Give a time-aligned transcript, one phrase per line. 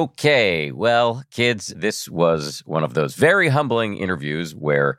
[0.00, 4.96] Okay, well, kids, this was one of those very humbling interviews where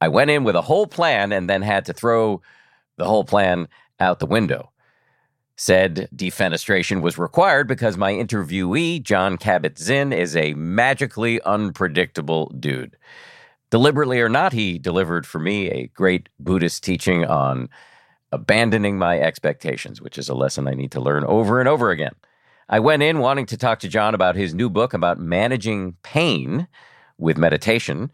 [0.00, 2.40] I went in with a whole plan and then had to throw
[2.96, 3.68] the whole plan
[4.00, 4.70] out the window.
[5.56, 12.96] Said defenestration was required because my interviewee, Jon Kabat-Zinn, is a magically unpredictable dude.
[13.68, 17.68] Deliberately or not, he delivered for me a great Buddhist teaching on
[18.32, 22.14] abandoning my expectations, which is a lesson I need to learn over and over again.
[22.72, 26.68] I went in wanting to talk to Jon about his new book about managing pain
[27.18, 28.12] with meditation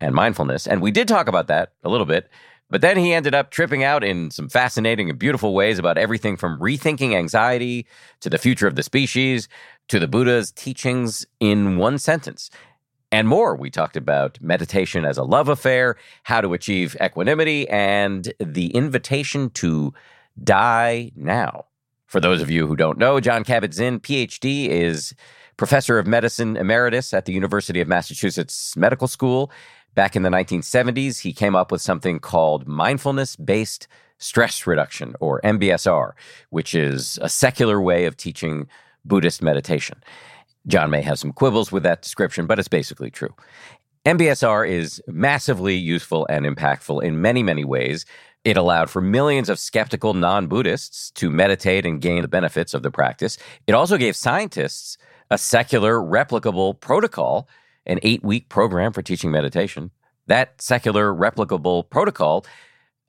[0.00, 0.66] and mindfulness.
[0.66, 2.30] And we did talk about that a little bit.
[2.70, 6.38] But then he ended up tripping out in some fascinating and beautiful ways about everything
[6.38, 7.86] from rethinking anxiety
[8.20, 9.48] to the future of the species
[9.88, 12.48] to the Buddha's teachings in one sentence.
[13.12, 13.54] And more.
[13.54, 19.50] We talked about meditation as a love affair, how to achieve equanimity, and the invitation
[19.50, 19.92] to
[20.42, 21.66] die now.
[22.10, 25.14] For those of you who don't know, Jon Kabat-Zinn, PhD, is
[25.56, 29.48] professor of medicine emeritus at the University of Massachusetts Medical School.
[29.94, 33.86] Back in the 1970s, he came up with something called mindfulness based
[34.18, 36.10] stress reduction, or MBSR,
[36.48, 38.66] which is a secular way of teaching
[39.04, 40.02] Buddhist meditation.
[40.66, 43.32] Jon may have some quibbles with that description, but it's basically true.
[44.04, 48.04] MBSR is massively useful and impactful in many, many ways.
[48.44, 52.82] It allowed for millions of skeptical non Buddhists to meditate and gain the benefits of
[52.82, 53.36] the practice.
[53.66, 54.96] It also gave scientists
[55.30, 57.48] a secular, replicable protocol,
[57.86, 59.90] an eight week program for teaching meditation.
[60.26, 62.46] That secular, replicable protocol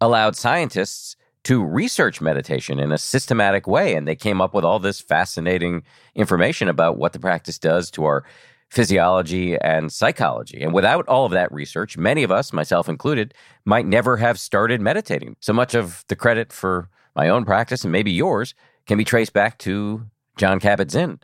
[0.02, 3.96] allowed scientists to research meditation in a systematic way.
[3.96, 5.84] And they came up with all this fascinating
[6.14, 8.24] information about what the practice does to our
[8.72, 10.62] physiology and psychology.
[10.62, 13.34] And without all of that research, many of us, myself included,
[13.66, 15.36] might never have started meditating.
[15.42, 18.56] So much of the credit for my own practice and maybe yours
[18.88, 20.06] can be traced back to
[20.38, 21.20] Jon Kabat-Zinn.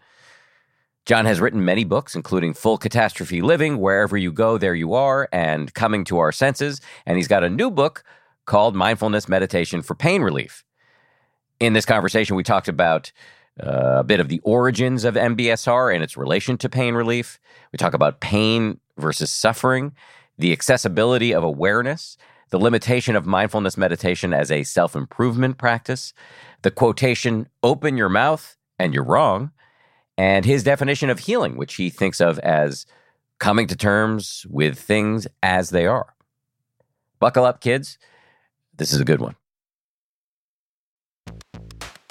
[1.05, 5.29] Jon has written many books, including Full Catastrophe Living, Wherever You Go, There You Are,
[5.31, 6.81] and Coming to Our Senses.
[7.05, 8.03] And he's got a new book
[8.45, 10.65] called Mindfulness Meditation for Pain Relief.
[11.61, 13.13] In this conversation, we talked about
[13.61, 17.39] uh, a bit of the origins of MBSR and its relation to pain relief.
[17.71, 19.93] We talk about pain versus suffering,
[20.37, 22.17] the accessibility of awareness,
[22.49, 26.13] the limitation of mindfulness meditation as a self improvement practice,
[26.61, 29.51] the quotation, open your mouth and you're wrong,
[30.17, 32.85] and his definition of healing, which he thinks of as
[33.39, 36.13] coming to terms with things as they are.
[37.19, 37.97] Buckle up, kids.
[38.77, 39.35] This is a good one.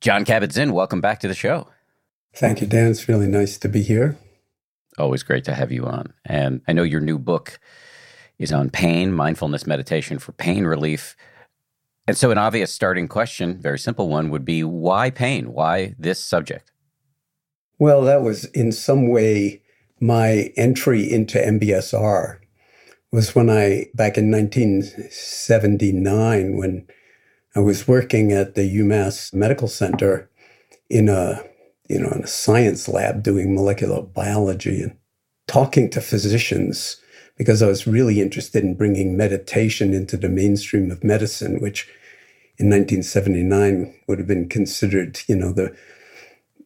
[0.00, 1.68] Jon Kabat-Zinn, welcome back to the show.
[2.32, 2.92] Thank you, Dan.
[2.92, 4.16] It's really nice to be here.
[4.96, 6.14] Always great to have you on.
[6.24, 7.58] And I know your new book
[8.38, 11.16] is on pain, mindfulness meditation for pain relief.
[12.06, 15.52] And so, an obvious starting question, very simple one, would be why pain?
[15.52, 16.70] Why this subject?
[17.80, 19.62] Well, that was in some way
[19.98, 22.38] my entry into MBSR
[23.10, 26.86] was when I, back in 1979, when
[27.58, 30.30] I was working at the UMass Medical Center
[30.88, 31.42] in a,
[31.88, 34.96] you know, in a science lab doing molecular biology and
[35.48, 37.00] talking to physicians
[37.36, 41.88] because I was really interested in bringing meditation into the mainstream of medicine, which
[42.58, 45.76] in 1979 would have been considered, you know, the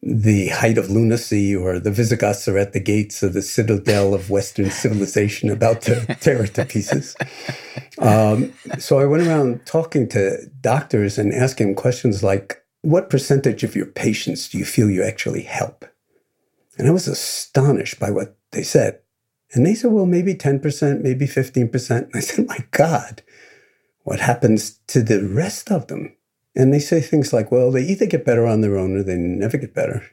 [0.05, 4.29] the height of lunacy, or the Visigoths are at the gates of the citadel of
[4.29, 7.15] Western civilization, about to tear it to pieces.
[7.99, 13.75] Um, so I went around talking to doctors and asking questions like, "What percentage of
[13.75, 15.85] your patients do you feel you actually help?"
[16.77, 18.99] And I was astonished by what they said.
[19.53, 21.91] And they said, well, maybe 10%, maybe 15%.
[21.91, 23.21] And I said, my God,
[24.03, 26.15] what happens to the rest of them?
[26.55, 29.15] And they say things like, well, they either get better on their own or they
[29.15, 30.03] never get better.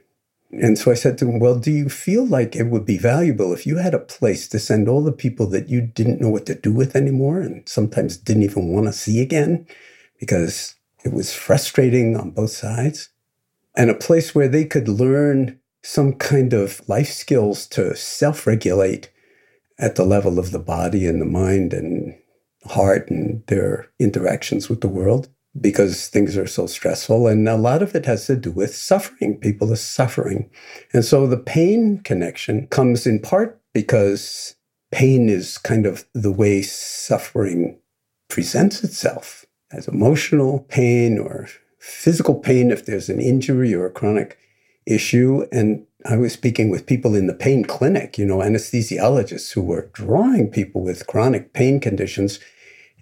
[0.53, 3.53] And so I said to them, well, do you feel like it would be valuable
[3.53, 6.47] if you had a place to send all the people that you didn't know what
[6.47, 9.67] to do with anymore and sometimes didn't even want to see again
[10.19, 13.11] because it was frustrating on both sides?
[13.77, 19.11] And a place where they could learn some kind of life skills to self regulate
[19.79, 22.15] at the level of the body and the mind and
[22.67, 27.27] heart and their interactions with the world because things are so stressful.
[27.27, 29.39] And a lot of it has to do with suffering.
[29.39, 30.51] People are suffering.
[30.93, 34.55] And so the pain connection comes in part because
[34.93, 37.79] pain is kind of the way suffering
[38.29, 41.49] presents itself as emotional pain or
[41.79, 44.39] physical pain if there's an injury or a chronic
[44.87, 45.47] issue.
[45.53, 49.91] And I was speaking with people in the pain clinic, you know, anesthesiologists who were
[49.93, 52.39] drawing people with chronic pain conditions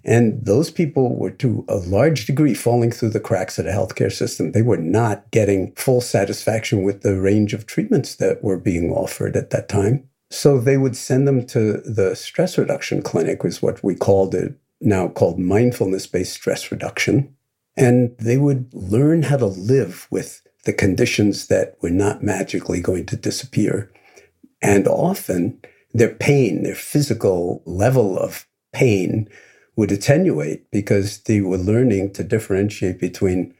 [0.05, 4.11] and those people were to a large degree falling through the cracks of the healthcare
[4.11, 4.51] system.
[4.51, 9.35] They were not getting full satisfaction with the range of treatments that were being offered
[9.35, 10.09] at that time.
[10.31, 14.55] So they would send them to the stress reduction clinic, was what we called it,
[14.79, 17.35] now called mindfulness based stress reduction.
[17.75, 23.05] And they would learn how to live with the conditions that were not magically going
[23.07, 23.91] to disappear.
[24.61, 25.59] And often
[25.93, 29.27] their pain, their physical level of pain
[29.79, 33.55] would attenuate because they were learning to differentiate between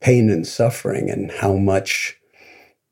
[0.00, 2.16] pain and suffering and how much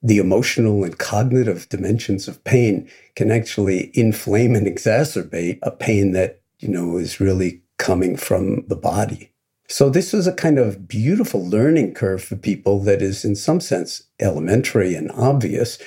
[0.02, 2.86] the emotional and cognitive dimensions of pain
[3.16, 8.76] can actually inflame and exacerbate a pain that, you know, is really coming from the
[8.76, 9.32] body.
[9.66, 13.60] So this was a kind of beautiful learning curve for people that is in some
[13.60, 15.78] sense elementary and obvious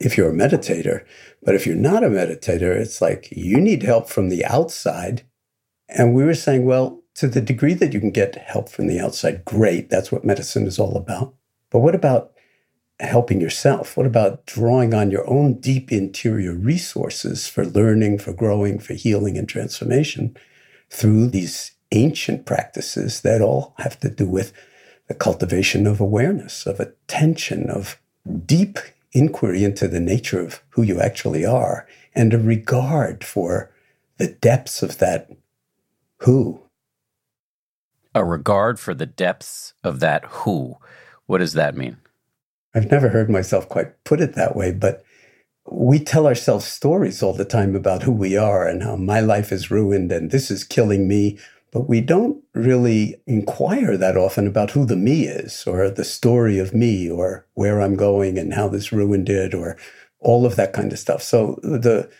[0.00, 1.04] if you're a meditator.
[1.42, 5.22] But if you're not a meditator, it's like you need help from the outside
[5.88, 9.00] and we were saying, well, to the degree that you can get help from the
[9.00, 9.88] outside, great.
[9.88, 11.34] That's what medicine is all about.
[11.70, 12.32] But what about
[13.00, 13.96] helping yourself?
[13.96, 19.38] What about drawing on your own deep interior resources for learning, for growing, for healing
[19.38, 20.36] and transformation
[20.90, 24.52] through these ancient practices that all have to do with
[25.08, 28.00] the cultivation of awareness, of attention, of
[28.44, 28.78] deep
[29.12, 33.70] inquiry into the nature of who you actually are, and a regard for
[34.18, 35.30] the depths of that
[36.18, 36.62] who?
[38.14, 40.76] A regard for the depths of that who.
[41.26, 41.98] What does that mean?
[42.74, 45.02] I've never heard myself quite put it that way, but
[45.70, 49.50] we tell ourselves stories all the time about who we are and how my life
[49.50, 51.38] is ruined and this is killing me.
[51.72, 56.58] But we don't really inquire that often about who the me is or the story
[56.58, 59.76] of me or where I'm going and how this ruined it or
[60.20, 61.22] all of that kind of stuff.
[61.22, 62.10] So the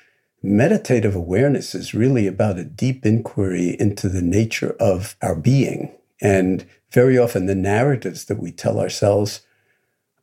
[0.42, 5.92] meditative awareness is really about a deep inquiry into the nature of our being.
[6.20, 9.42] And very often the narratives that we tell ourselves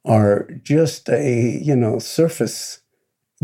[0.05, 2.79] are just a, you know, surface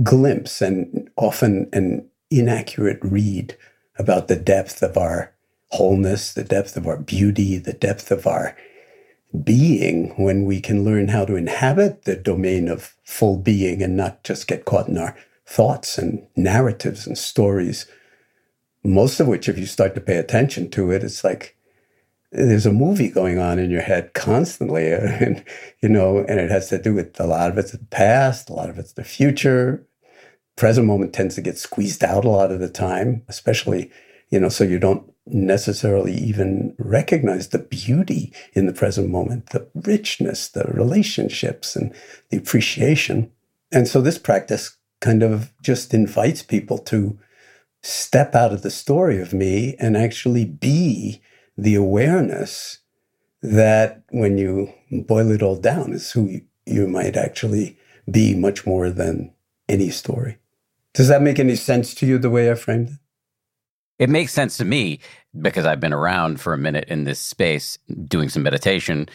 [0.04, 3.58] glimpse and often an inaccurate read
[3.98, 5.34] about the depth of our
[5.72, 8.56] wholeness, the depth of our beauty, the depth of our
[9.44, 14.24] being when we can learn how to inhabit the domain of full being and not
[14.24, 15.16] just get caught in our
[15.50, 17.88] thoughts and narratives and stories.
[18.84, 21.58] Most of which, if you start to pay attention to it, it's like
[22.32, 25.44] there's a movie going on in your head constantly and
[25.82, 28.54] you know and it has to do with a lot of it's the past a
[28.54, 29.84] lot of it's the future
[30.56, 33.92] present moment tends to get squeezed out a lot of the time especially
[34.30, 39.68] you know so you don't necessarily even recognize the beauty in the present moment the
[39.74, 41.94] richness the relationships and
[42.30, 43.32] the appreciation
[43.72, 47.18] and so this practice kind of just invites people to
[47.82, 51.22] step out of the story of me and actually be
[51.58, 52.80] the awareness
[53.42, 57.78] that when you boil it all down is who you might actually
[58.10, 59.34] be much more than
[59.68, 60.38] any story.
[60.94, 62.96] Does that make any sense to you the way I framed it?
[64.00, 65.00] It makes sense to me
[65.40, 69.10] because I've been around for a minute in this space doing some meditation.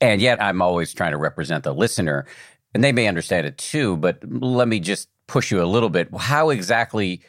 [0.00, 2.26] And yet I'm always trying to represent the listener.
[2.74, 6.08] And they may understand it too, but let me just push you a little bit.
[6.16, 7.20] How exactly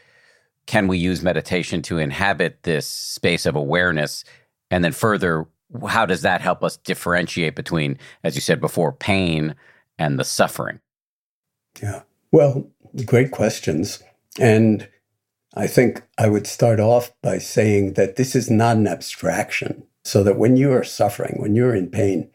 [0.65, 4.23] can we use meditation to inhabit this space of awareness
[4.71, 5.47] and then further,
[5.87, 9.55] how does that help us differentiate between, as you said before, pain
[9.97, 10.79] and the suffering?
[11.81, 12.01] Yeah.
[12.31, 12.67] Well,
[13.05, 14.01] great questions.
[14.39, 14.87] And
[15.55, 19.83] I think I would start off by saying that this is not an abstraction.
[20.05, 22.31] So that when you are suffering, when you're in pain,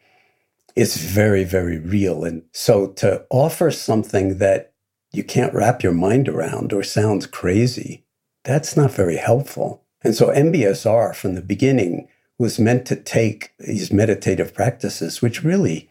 [0.75, 2.23] it's very, very real.
[2.23, 4.73] And so to offer something that
[5.15, 8.05] you can't wrap your mind around or sounds crazy,
[8.43, 9.83] that's not very helpful.
[10.03, 12.07] And so MBSR from the beginning
[12.37, 15.89] was meant to take these meditative practices, which really,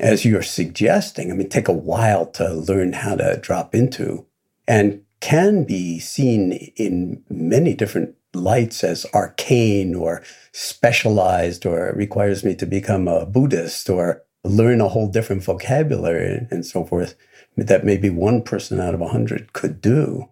[0.00, 4.26] as you're suggesting, I mean, take a while to learn how to drop into
[4.68, 12.54] and can be seen in many different lights as arcane or specialized or requires me
[12.54, 17.16] to become a Buddhist or learn a whole different vocabulary and so forth
[17.56, 20.28] that maybe one person out of a hundred could do.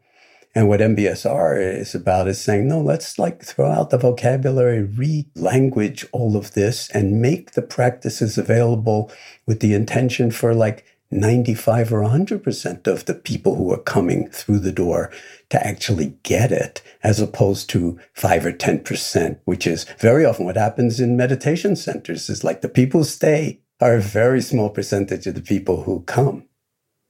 [0.54, 6.06] And what MBSR is about is saying, no, let's like throw out the vocabulary, re-language
[6.12, 9.10] all of this and make the practices available
[9.46, 14.60] with the intention for like 95 or 100% of the people who are coming through
[14.60, 15.10] the door
[15.50, 20.56] to actually get it, as opposed to 5 or 10%, which is very often what
[20.56, 25.34] happens in meditation centers is like the people stay are a very small percentage of
[25.34, 26.44] the people who come.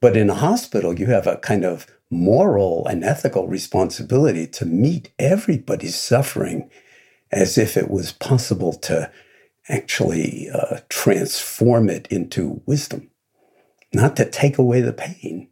[0.05, 5.11] But in a hospital, you have a kind of moral and ethical responsibility to meet
[5.17, 6.69] everybody's suffering
[7.31, 9.11] as if it was possible to
[9.67, 13.09] actually uh, transform it into wisdom.
[13.95, 15.49] Not to take away the pain,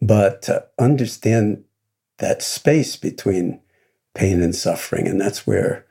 [0.00, 1.64] but to understand
[2.18, 3.60] that space between
[4.14, 5.08] pain and suffering.
[5.08, 5.86] And that's where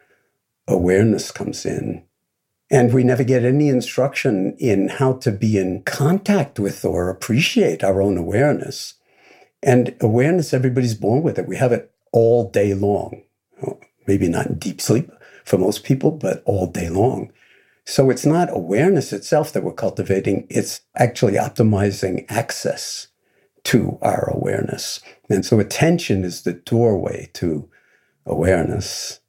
[0.66, 2.06] awareness comes in.
[2.72, 7.84] And we never get any instruction in how to be in contact with or appreciate
[7.84, 8.96] our own awareness.
[9.62, 11.48] And awareness, everybody's born with it.
[11.48, 13.24] We have it all day long.
[14.08, 15.10] Maybe not in deep sleep
[15.44, 17.32] for most people, but all day long.
[17.86, 23.08] So it's not awareness itself that we're cultivating, it's actually optimizing access
[23.66, 25.02] to our awareness.
[25.30, 27.70] And so attention is the doorway to
[28.26, 29.20] awareness.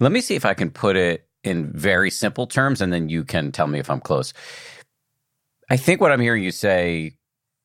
[0.00, 3.24] Let me see if I can put it in very simple terms, and then you
[3.24, 4.32] can tell me if I'm close.
[5.70, 7.12] I think what I'm hearing you say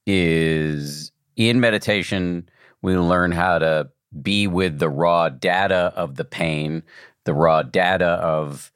[0.05, 2.49] is in meditation,
[2.81, 3.89] we learn how to
[4.21, 6.83] be with the raw data of the pain,
[7.25, 8.71] the raw data of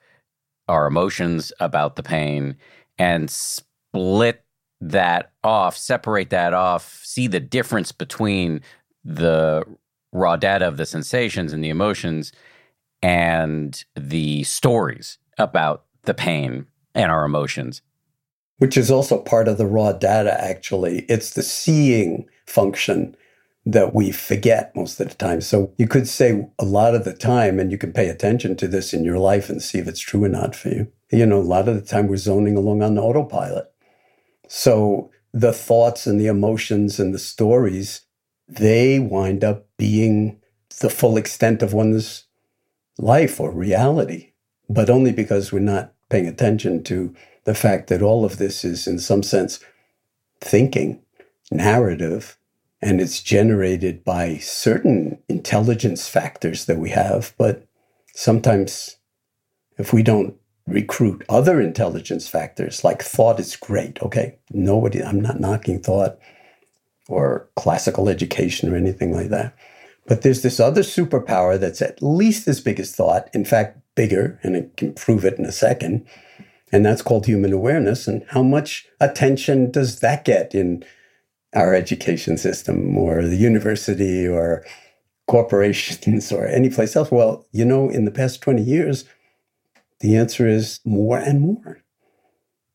[0.68, 2.56] our emotions about the pain,
[2.98, 4.44] and split
[4.82, 8.62] that off, separate that off, see the difference between
[9.04, 9.64] the
[10.12, 12.32] raw data of the sensations and the emotions
[13.02, 17.82] and the stories about the pain and our emotions.
[18.58, 21.06] Which is also part of the raw data, actually.
[21.10, 23.16] It's the seeing function
[23.66, 25.42] that we forget most of the time.
[25.42, 28.68] So you could say a lot of the time, and you can pay attention to
[28.68, 30.92] this in your life and see if it's true or not for you.
[31.12, 33.72] You know, a lot of the time we're zoning along on autopilot.
[34.48, 38.02] So the thoughts and the emotions and the stories,
[38.48, 40.40] they wind up being
[40.80, 42.25] the full extent of one's
[42.98, 44.32] life or reality,
[44.70, 48.88] but only because we're not paying attention to the fact that all of this is,
[48.88, 49.60] in some sense,
[50.42, 51.02] thinking,
[51.52, 52.38] narrative,
[52.82, 57.34] and it's generated by certain intelligence factors that we have.
[57.38, 57.66] But
[58.14, 58.98] sometimes,
[59.78, 60.36] if we don't
[60.68, 64.38] recruit other intelligence factors, like thought is great, okay?
[64.52, 66.18] Nobody, I'm not knocking thought
[67.08, 69.56] or classical education or anything like that.
[70.08, 74.40] But there's this other superpower that's at least as big as thought, in fact, bigger,
[74.44, 76.06] and I can prove it in a second.
[76.72, 78.08] And that's called human awareness.
[78.08, 80.84] And how much attention does that get in
[81.54, 84.66] our education system or the university or
[85.28, 87.12] corporations or any place else?
[87.12, 89.06] Well, you know, in the past 20 years,
[90.02, 91.82] the answer is more and more.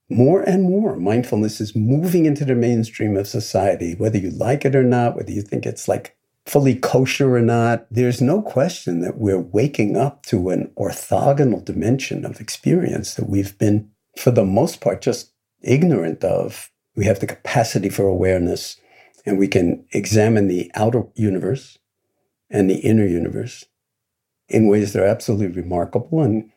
[0.09, 0.97] More and more.
[0.97, 5.31] Mindfulness is moving into the mainstream of society, whether you like it or not, whether
[5.31, 6.17] you think it's like
[6.51, 12.25] fully kosher or not, there's no question that we're waking up to an orthogonal dimension
[12.25, 13.89] of experience that we've been,
[14.19, 16.69] for the most part, just ignorant of.
[16.97, 18.81] We have the capacity for awareness,
[19.25, 21.79] and we can examine the outer universe
[22.51, 23.65] and the inner universe
[24.49, 26.21] in ways that are absolutely remarkable.
[26.21, 26.51] And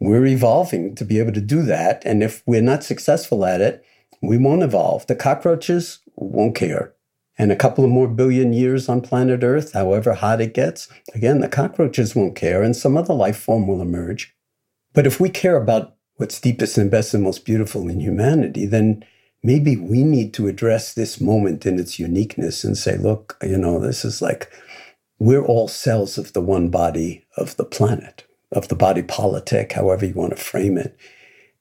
[0.00, 2.02] we're evolving to be able to do that.
[2.04, 3.84] And if we're not successful at it,
[4.20, 5.06] we won't evolve.
[5.06, 6.95] The cockroaches won't care
[7.38, 11.40] and a couple of more billion years on planet Earth, however hot it gets, again,
[11.40, 14.34] the cockroaches won't care and some other life form will emerge.
[14.94, 19.04] But if we care about what's deepest and best and most beautiful in humanity, then
[19.42, 23.78] maybe we need to address this moment in its uniqueness and say, look, you know,
[23.78, 24.50] this is like
[25.18, 30.06] we're all cells of the one body of the planet, of the body politic, however
[30.06, 30.96] you want to frame it.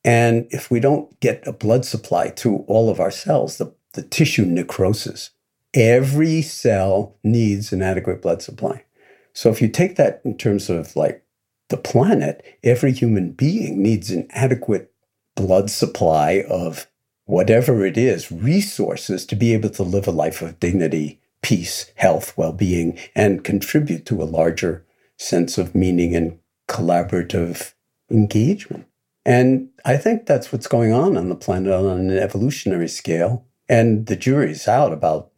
[0.03, 4.03] And if we don't get a blood supply to all of our cells, the, the
[4.03, 5.31] tissue necroses.
[5.75, 8.85] Every cell needs an adequate blood supply.
[9.33, 11.21] So if you take that in terms of like
[11.67, 14.93] the planet, every human being needs an adequate
[15.35, 16.87] blood supply of
[17.25, 22.37] whatever it is, resources to be able to live a life of dignity, peace, health,
[22.37, 24.85] well being, and contribute to a larger
[25.17, 27.73] sense of meaning and collaborative
[28.09, 28.85] engagement.
[29.25, 33.45] And I think that's what's going on on the planet on an evolutionary scale.
[33.67, 35.31] And the jury's out about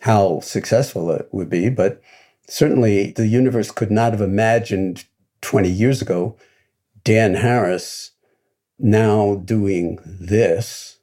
[0.00, 2.00] how successful it would be, but
[2.48, 5.04] certainly the universe could not have imagined
[5.40, 6.36] 20 years ago
[7.04, 8.10] Dan Harris
[8.78, 10.98] now doing this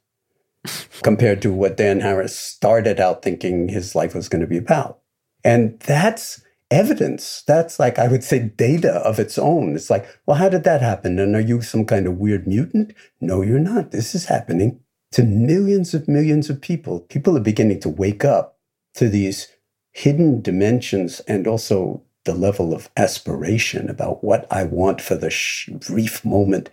[1.02, 5.00] compared to what Dan Harris started out thinking his life was going to be about.
[5.44, 7.42] And that's evidence.
[7.46, 9.76] That's like, I would say, data of its own.
[9.76, 11.18] It's like, well, how did that happen?
[11.18, 12.94] And are you some kind of weird mutant?
[13.20, 13.90] No, you're not.
[13.90, 14.80] This is happening
[15.12, 17.00] to millions of millions of people.
[17.00, 18.55] People are beginning to wake up
[18.96, 19.48] to these
[19.92, 25.70] hidden dimensions and also the level of aspiration about what I want for the sh-
[25.70, 26.68] brief moment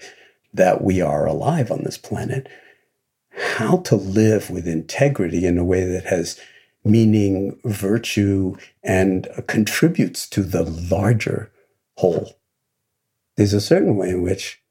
[0.53, 2.47] that we are alive on this planet.
[3.57, 6.39] How to live with integrity in a way that has
[6.83, 11.51] meaning, virtue, and contributes to the larger
[11.97, 12.33] whole.
[13.37, 14.61] There's a certain way in which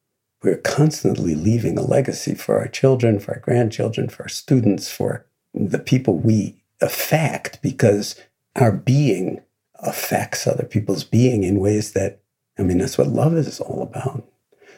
[0.42, 5.26] we're constantly leaving a legacy for our children, for our grandchildren, for our students, for
[5.54, 8.20] the people we affect because
[8.56, 9.40] our being
[9.76, 12.20] affects other people's being in ways that,
[12.58, 14.28] I mean, that's what love is all about.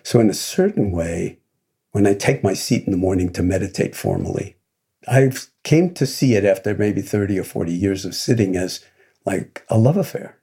[0.03, 1.39] So, in a certain way,
[1.93, 4.57] when I take my seat in the morning to meditate formally,
[5.07, 8.85] I came to see it after maybe 30 or 40 years of sitting as
[9.25, 10.39] like a love affair.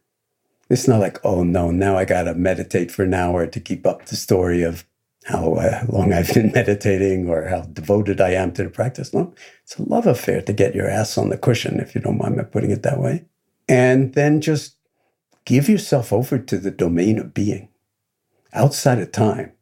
[0.70, 3.86] It's not like, oh no, now I got to meditate for an hour to keep
[3.86, 4.86] up the story of
[5.26, 9.14] how uh, long I've been meditating or how devoted I am to the practice.
[9.14, 12.18] No, it's a love affair to get your ass on the cushion, if you don't
[12.18, 13.26] mind my putting it that way.
[13.70, 14.76] And then just
[15.46, 17.70] give yourself over to the domain of being
[18.54, 19.54] outside of time.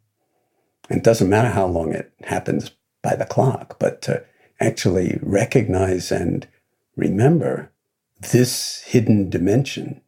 [0.89, 4.25] It doesn't matter how long it happens by the clock, but to
[4.59, 6.47] actually recognize and
[6.95, 7.71] remember
[8.31, 10.01] this hidden dimension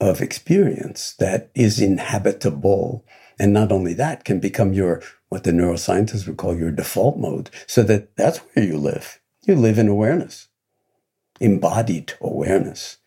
[0.00, 3.04] of experience that is inhabitable
[3.40, 7.48] and not only that, can become your, what the neuroscientists would call your default mode,
[7.66, 9.18] so that that's where you live.
[9.46, 10.48] You live in awareness,
[11.40, 12.98] embodied awareness.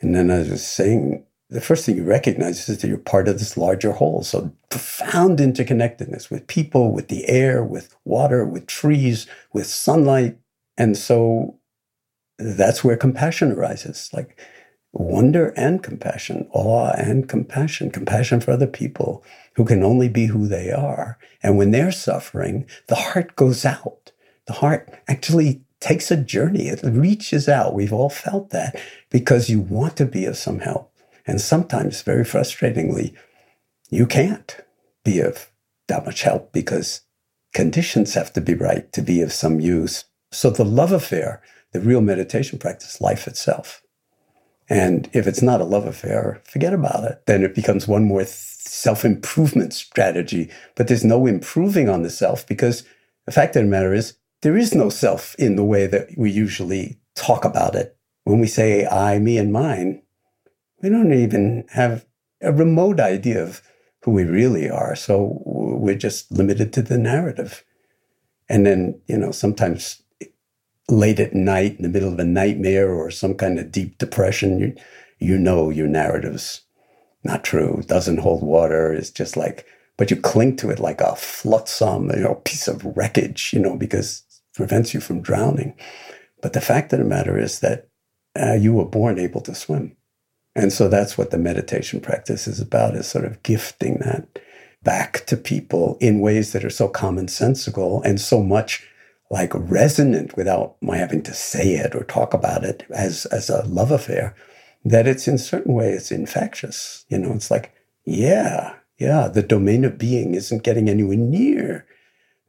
[0.00, 3.28] And then as I was saying, the first thing you recognize is that you're part
[3.28, 4.24] of this larger whole.
[4.24, 10.36] So profound interconnectedness with people, with the air, with water, with trees, with sunlight.
[10.76, 11.58] And so
[12.38, 14.10] that's where compassion arises.
[14.12, 14.38] Like
[14.92, 19.24] wonder and compassion, awe and compassion, compassion for other people
[19.54, 21.18] who can only be who they are.
[21.42, 24.12] And when they're suffering, the heart goes out.
[24.46, 26.68] The heart actually takes a journey.
[26.68, 27.74] It reaches out.
[27.74, 30.92] We've all felt that because you want to be of some help.
[31.26, 33.14] And sometimes, very frustratingly,
[33.90, 34.56] you can't
[35.04, 35.50] be of
[35.88, 37.02] that much help because
[37.52, 40.04] conditions have to be right to be of some use.
[40.32, 43.82] So the love affair, the real meditation practice, life itself.
[44.68, 47.22] And if it's not a love affair, forget about it.
[47.26, 50.50] Then it becomes one more self improvement strategy.
[50.74, 52.84] But there's no improving on the self because
[53.24, 56.30] the fact of the matter is, there is no self in the way that we
[56.30, 57.96] usually talk about it.
[58.24, 60.02] When we say I, me, and mine,
[60.80, 62.06] we don't even have
[62.40, 63.62] a remote idea of
[64.02, 64.94] who we really are.
[64.94, 67.64] So we're just limited to the narrative.
[68.48, 70.02] And then, you know, sometimes
[70.88, 74.58] late at night, in the middle of a nightmare or some kind of deep depression,
[74.58, 74.74] you,
[75.18, 76.62] you know your narrative's
[77.24, 78.92] not true, doesn't hold water.
[78.92, 82.84] It's just like, but you cling to it like a flotsam, you know, piece of
[82.96, 85.74] wreckage, you know, because it prevents you from drowning.
[86.40, 87.88] But the fact of the matter is that
[88.40, 89.96] uh, you were born able to swim.
[90.54, 94.38] And so that's what the meditation practice is about, is sort of gifting that
[94.82, 98.86] back to people in ways that are so commonsensical and so much
[99.30, 103.66] like resonant without my having to say it or talk about it as, as a
[103.66, 104.34] love affair,
[104.84, 107.04] that it's in certain ways infectious.
[107.08, 111.86] You know, it's like, yeah, yeah, the domain of being isn't getting anywhere near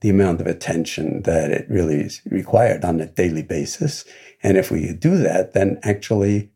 [0.01, 4.05] the amount of attention that it really is required on a daily basis.
[4.41, 6.51] And if we do that, then actually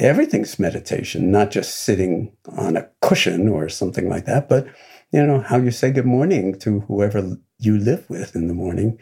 [0.00, 4.66] everything's meditation, not just sitting on a cushion or something like that, but
[5.12, 8.98] you know, how you say good morning to whoever you live with in the morning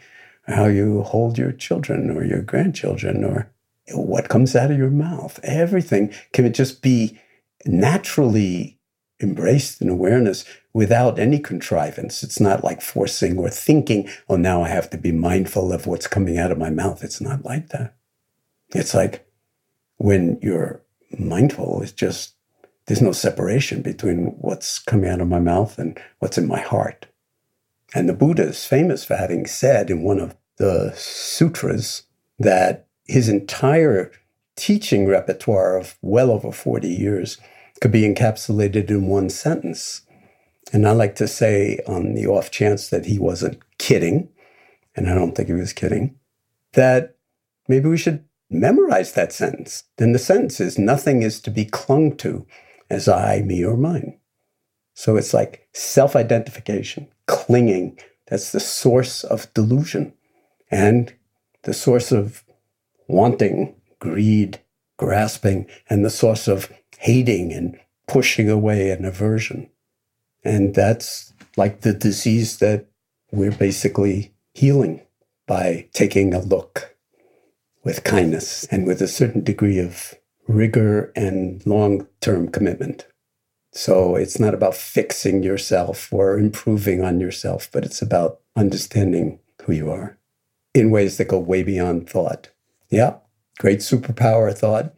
[0.47, 3.51] how you hold your children or your grandchildren or
[3.93, 5.39] what comes out of your mouth.
[5.43, 7.19] Everything can just be
[7.65, 8.79] naturally
[9.21, 12.23] embraced in awareness without any contrivance.
[12.23, 16.07] It's not like forcing or thinking, oh, now I have to be mindful of what's
[16.07, 17.03] coming out of my mouth.
[17.03, 17.95] It's not like that.
[18.69, 19.27] It's like
[19.97, 20.81] when you're
[21.17, 22.35] mindful, it's just,
[22.87, 27.07] there's no separation between what's coming out of my mouth and what's in my heart.
[27.93, 32.03] And the Buddha is famous for having said in one of the sutras
[32.39, 34.11] that his entire
[34.55, 37.37] teaching repertoire of well over 40 years
[37.81, 40.01] could be encapsulated in one sentence.
[40.71, 44.29] And I like to say, on the off chance that he wasn't kidding,
[44.95, 46.15] and I don't think he was kidding,
[46.73, 47.17] that
[47.67, 49.83] maybe we should memorize that sentence.
[49.97, 52.45] Then the sentence is nothing is to be clung to
[52.89, 54.17] as I, me, or mine.
[54.93, 57.97] So it's like self identification, clinging.
[58.27, 60.13] That's the source of delusion
[60.69, 61.13] and
[61.63, 62.43] the source of
[63.07, 64.59] wanting, greed,
[64.97, 69.69] grasping, and the source of hating and pushing away and aversion.
[70.43, 72.87] And that's like the disease that
[73.31, 75.01] we're basically healing
[75.47, 76.95] by taking a look
[77.83, 80.15] with kindness and with a certain degree of
[80.49, 83.07] rigor and long term commitment.
[83.71, 89.73] So it's not about fixing yourself or improving on yourself, but it's about understanding who
[89.73, 90.17] you are
[90.73, 92.49] in ways that go way beyond thought.
[92.89, 93.15] Yeah,
[93.59, 94.93] great superpower thought,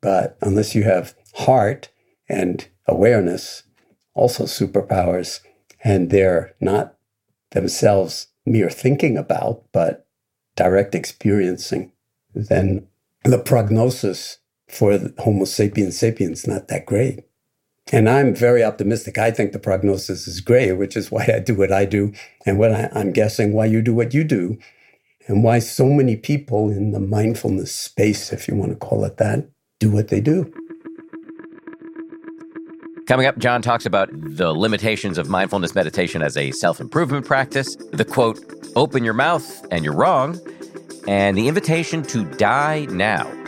[0.00, 1.90] but unless you have heart
[2.28, 3.62] and awareness,
[4.14, 5.40] also superpowers,
[5.84, 6.94] and they're not
[7.50, 10.06] themselves mere thinking about, but
[10.56, 11.92] direct experiencing,
[12.34, 12.88] then
[13.24, 17.25] the prognosis for Homo sapiens sapiens not that great.
[17.92, 19.16] And I'm very optimistic.
[19.16, 22.12] I think the prognosis is great, which is why I do what I do,
[22.44, 24.58] and what I, I'm guessing why you do what you do,
[25.28, 29.18] and why so many people in the mindfulness space, if you want to call it
[29.18, 30.52] that, do what they do.
[33.06, 37.76] Coming up, Jon talks about the limitations of mindfulness meditation as a self improvement practice,
[37.92, 38.40] the quote,
[38.74, 40.40] open your mouth and you're wrong,
[41.06, 43.45] and the invitation to die now.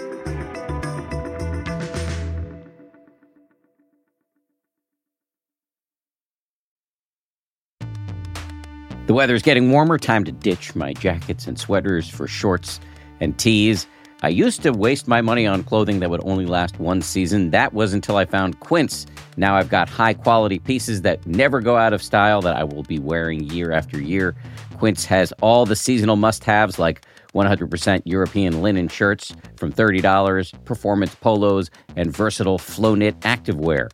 [9.18, 9.98] Weather's getting warmer.
[9.98, 12.78] Time to ditch my jackets and sweaters for shorts
[13.18, 13.84] and tees.
[14.22, 17.50] I used to waste my money on clothing that would only last one season.
[17.50, 19.06] That was until I found Quince.
[19.36, 22.84] Now I've got high quality pieces that never go out of style that I will
[22.84, 24.36] be wearing year after year.
[24.76, 27.04] Quince has all the seasonal must haves like
[27.34, 33.90] 100% European linen shirts from $30, performance polos, and versatile flow knit activewear.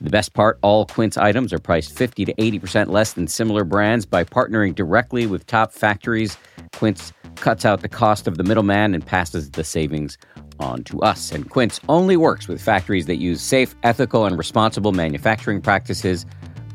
[0.00, 4.06] The best part all Quince items are priced 50 to 80% less than similar brands
[4.06, 6.36] by partnering directly with top factories.
[6.74, 10.16] Quince cuts out the cost of the middleman and passes the savings
[10.60, 11.32] on to us.
[11.32, 16.26] And Quince only works with factories that use safe, ethical, and responsible manufacturing practices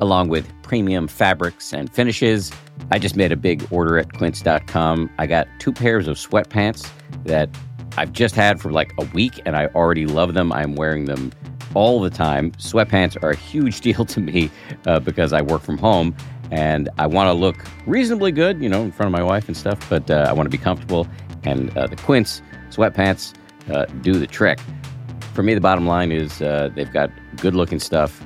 [0.01, 2.51] along with premium fabrics and finishes.
[2.91, 5.09] I just made a big order at quince.com.
[5.17, 6.89] I got two pairs of sweatpants
[7.23, 7.49] that
[7.97, 10.51] I've just had for like a week and I already love them.
[10.51, 11.31] I'm wearing them
[11.75, 12.51] all the time.
[12.53, 14.49] Sweatpants are a huge deal to me
[14.85, 16.15] uh, because I work from home
[16.51, 17.55] and I want to look
[17.87, 20.45] reasonably good, you know, in front of my wife and stuff, but uh, I want
[20.45, 21.07] to be comfortable.
[21.43, 23.33] And uh, the Quince sweatpants
[23.71, 24.59] uh, do the trick.
[25.33, 28.21] For me, the bottom line is uh, they've got good looking stuff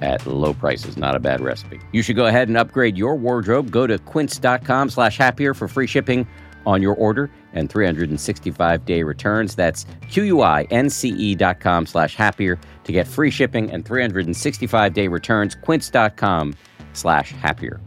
[0.00, 0.96] at low prices.
[0.96, 1.80] Not a bad recipe.
[1.92, 3.70] You should go ahead and upgrade your wardrobe.
[3.70, 6.26] Go to quince.com slash happier for free shipping
[6.66, 9.54] on your order and 365 day returns.
[9.54, 15.54] That's Q-U-I-N-C-E dot com slash happier to get free shipping and 365 day returns.
[15.54, 16.54] Quince.com
[16.92, 17.80] slash happier.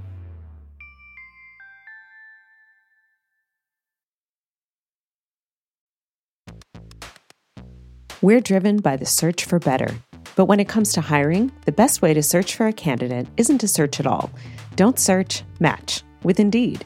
[8.22, 9.94] We're driven by the search for better.
[10.36, 13.60] But when it comes to hiring, the best way to search for a candidate isn't
[13.60, 14.32] to search at all.
[14.76, 16.86] Don't search, match with Indeed.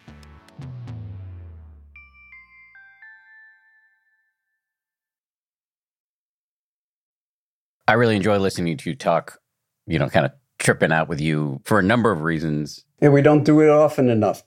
[7.91, 9.37] I really enjoy listening to you talk,
[9.85, 12.85] you know, kind of tripping out with you for a number of reasons.
[13.01, 14.43] And we don't do it often enough.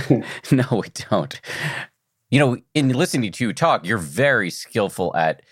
[0.50, 1.40] no, we don't.
[2.28, 5.42] You know, in listening to you talk, you're very skillful at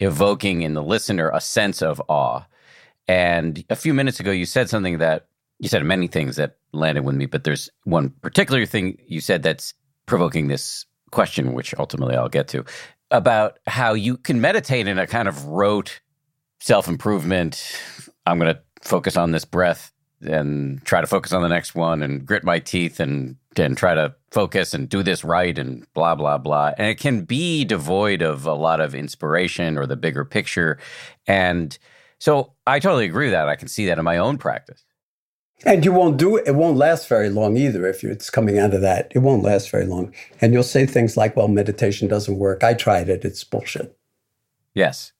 [0.00, 2.42] evoking in the listener a sense of awe.
[3.06, 5.28] And a few minutes ago, you said something that
[5.60, 9.44] you said many things that landed with me, but there's one particular thing you said
[9.44, 9.72] that's
[10.06, 12.64] provoking this question, which ultimately I'll get to,
[13.12, 16.00] about how you can meditate in a kind of rote
[16.58, 17.80] self improvement.
[18.26, 22.02] I'm going to focus on this breath and try to focus on the next one
[22.02, 26.14] and grit my teeth and and try to focus and do this right and blah
[26.14, 26.72] blah blah.
[26.78, 30.78] And it can be devoid of a lot of inspiration or the bigger picture.
[31.26, 31.76] And
[32.20, 33.48] so i totally agree with that.
[33.48, 34.84] I can see that in my own practice.
[35.66, 36.46] And you won't do it.
[36.46, 39.10] It won't last very long either if it's coming out of that.
[39.12, 40.14] It won't last very long.
[40.40, 42.62] And you'll say things like well meditation doesn't work.
[42.62, 43.24] I tried it.
[43.24, 43.96] It's bullshit.
[44.74, 45.12] Yes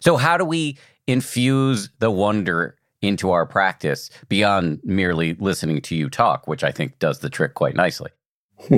[0.00, 6.10] so how do we infuse the wonder into our practice beyond merely listening to you
[6.10, 8.10] talk, which I think does the trick quite nicely.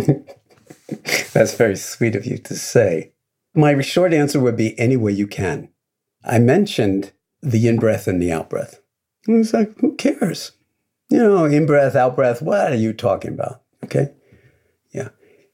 [1.33, 3.13] That's very sweet of you to say.
[3.55, 5.69] My short answer would be any way you can.
[6.25, 8.81] I mentioned the in breath and the out breath.
[9.27, 10.53] It's like, who cares?
[11.09, 13.63] You know, in breath, out breath, what are you talking about?
[13.85, 14.13] Okay.
[14.93, 15.09] Yeah.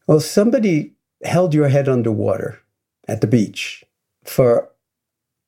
[0.07, 2.61] Well, somebody held your head underwater
[3.09, 3.85] at the beach
[4.25, 4.71] for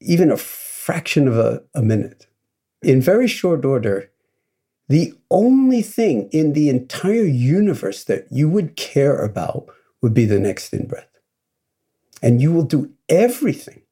[0.00, 2.28] even a fraction of a, a minute
[2.82, 4.10] in very short order,
[4.88, 9.66] the only thing in the entire universe that you would care about
[10.00, 11.08] would be the next in breath.
[12.22, 13.82] And you will do everything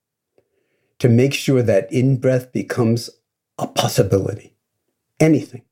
[0.98, 3.10] to make sure that in breath becomes
[3.58, 4.54] a possibility.
[5.20, 5.62] Anything.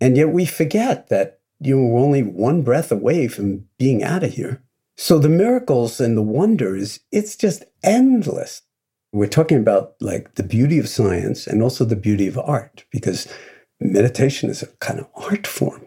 [0.00, 4.24] And yet we forget that you know, we're only one breath away from being out
[4.24, 4.62] of here.
[4.96, 8.62] So the miracles and the wonders, it's just endless.
[9.12, 13.32] We're talking about like the beauty of science and also the beauty of art because
[13.80, 15.86] meditation is a kind of art form.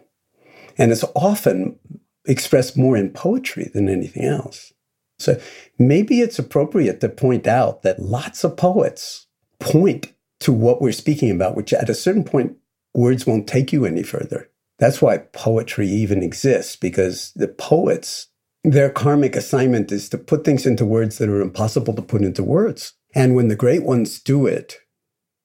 [0.78, 1.78] And it's often
[2.26, 4.72] expressed more in poetry than anything else.
[5.18, 5.40] So
[5.78, 9.26] maybe it's appropriate to point out that lots of poets
[9.58, 12.56] point to what we're speaking about, which at a certain point,
[12.94, 14.50] words won't take you any further.
[14.78, 18.28] That's why poetry even exists, because the poets,
[18.62, 22.42] their karmic assignment is to put things into words that are impossible to put into
[22.42, 22.92] words.
[23.16, 24.76] And when the great ones do it,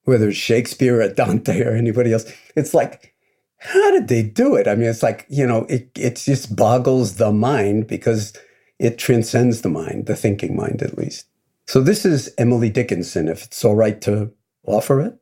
[0.03, 3.15] whether it's Shakespeare or Dante or anybody else, it's like,
[3.59, 4.67] how did they do it?
[4.67, 8.33] I mean, it's like, you know, it, it just boggles the mind because
[8.77, 11.27] it transcends the mind, the thinking mind at least.
[11.65, 14.33] So this is Emily Dickinson, if it's all right to
[14.65, 15.17] offer it.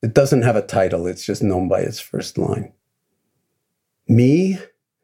[0.00, 2.72] It doesn't have a title, it's just known by its first line.
[4.06, 4.58] Me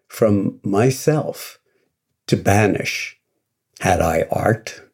[0.07, 1.59] from myself
[2.29, 3.19] to banish,
[3.81, 4.86] had I art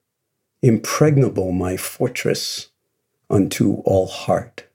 [0.62, 2.68] impregnable my fortress
[3.28, 4.68] unto all heart.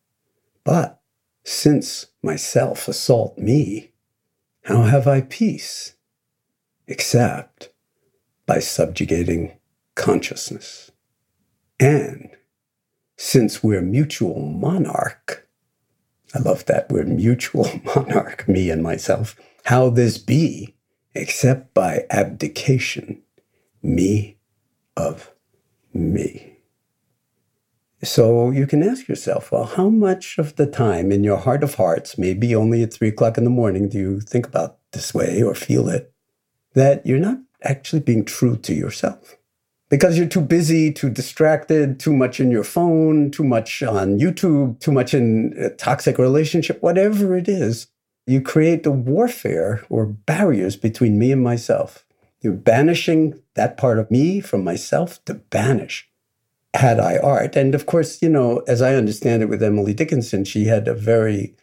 [0.63, 1.01] But
[1.43, 3.91] since myself assault me,
[4.63, 5.95] How have I peace?
[6.87, 7.69] Except
[8.45, 9.57] by subjugating
[9.95, 10.91] consciousness.
[11.79, 12.29] And
[13.15, 15.47] since we're mutual monarch,
[16.35, 20.75] I love that we're mutual monarch, me and myself, how this be
[21.15, 23.21] except by abdication,
[23.81, 24.37] me
[24.95, 25.31] of
[25.97, 26.53] me?
[28.03, 31.75] So you can ask yourself, well, how much of the time in your heart of
[31.75, 35.41] hearts, maybe only at three o'clock in the morning, do you think about this way
[35.41, 36.13] or feel it,
[36.73, 39.35] that you're not actually being true to yourself?
[39.89, 44.79] Because you're too busy, too distracted, too much in your phone, too much on YouTube,
[44.79, 47.87] too much in a toxic relationship, whatever it is,
[48.27, 52.05] you create the warfare or barriers between me and myself.
[52.47, 56.09] You're banishing that part of me from myself to banish
[56.73, 57.57] had I art.
[57.57, 60.93] And of course, you know, as I understand it with Emily Dickinson, she had a
[60.93, 61.57] very,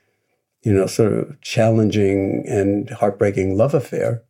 [0.63, 4.25] you know, sort of challenging and heartbreaking love affair.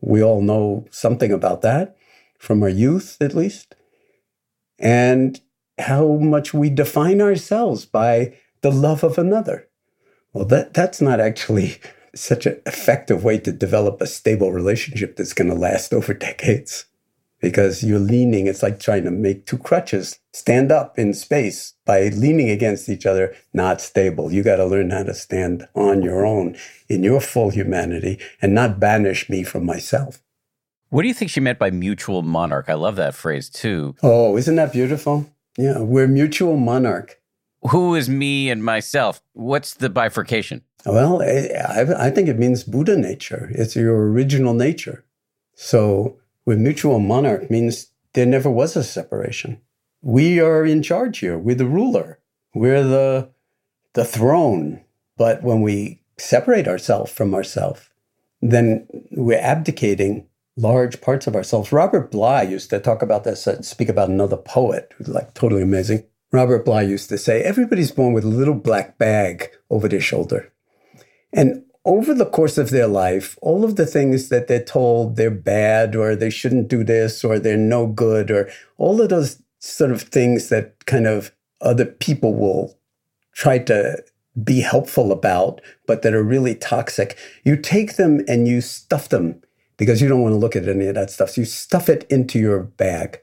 [0.00, 1.94] We all know something about that
[2.38, 3.74] from our youth, at least.
[4.78, 5.38] And
[5.78, 9.68] how much we define ourselves by the love of another.
[10.32, 11.76] Well, that, that's not actually
[12.14, 16.86] such an effective way to develop a stable relationship that's going to last over decades
[17.40, 18.46] because you're leaning.
[18.46, 23.06] It's like trying to make two crutches stand up in space by leaning against each
[23.06, 24.32] other, not stable.
[24.32, 26.56] You got to learn how to stand on your own
[26.88, 30.22] in your full humanity and not banish me from myself.
[30.90, 32.66] What do you think she meant by mutual monarch?
[32.68, 33.94] I love that phrase too.
[34.02, 35.30] Oh, isn't that beautiful?
[35.58, 37.20] Yeah, we're mutual monarch.
[37.70, 39.20] Who is me and myself?
[39.32, 40.62] What's the bifurcation?
[40.86, 43.50] Well, I, I think it means Buddha nature.
[43.52, 45.04] It's your original nature.
[45.54, 49.60] So with mutual monarch means there never was a separation.
[50.02, 51.36] We are in charge here.
[51.36, 52.20] We're the ruler.
[52.54, 53.30] We're the
[53.94, 54.84] the throne.
[55.16, 57.90] But when we separate ourselves from ourselves,
[58.40, 61.72] then we're abdicating large parts of ourselves.
[61.72, 65.62] Robert Bly used to talk about this, uh, speak about another poet who's like totally
[65.62, 66.04] amazing.
[66.32, 70.52] Robert Bly used to say, everybody's born with a little black bag over their shoulder.
[71.32, 75.30] And over the course of their life, all of the things that they're told they're
[75.30, 79.90] bad or they shouldn't do this or they're no good or all of those sort
[79.90, 82.78] of things that kind of other people will
[83.32, 84.02] try to
[84.44, 89.40] be helpful about, but that are really toxic, you take them and you stuff them
[89.76, 91.30] because you don't want to look at any of that stuff.
[91.30, 93.20] So you stuff it into your bag.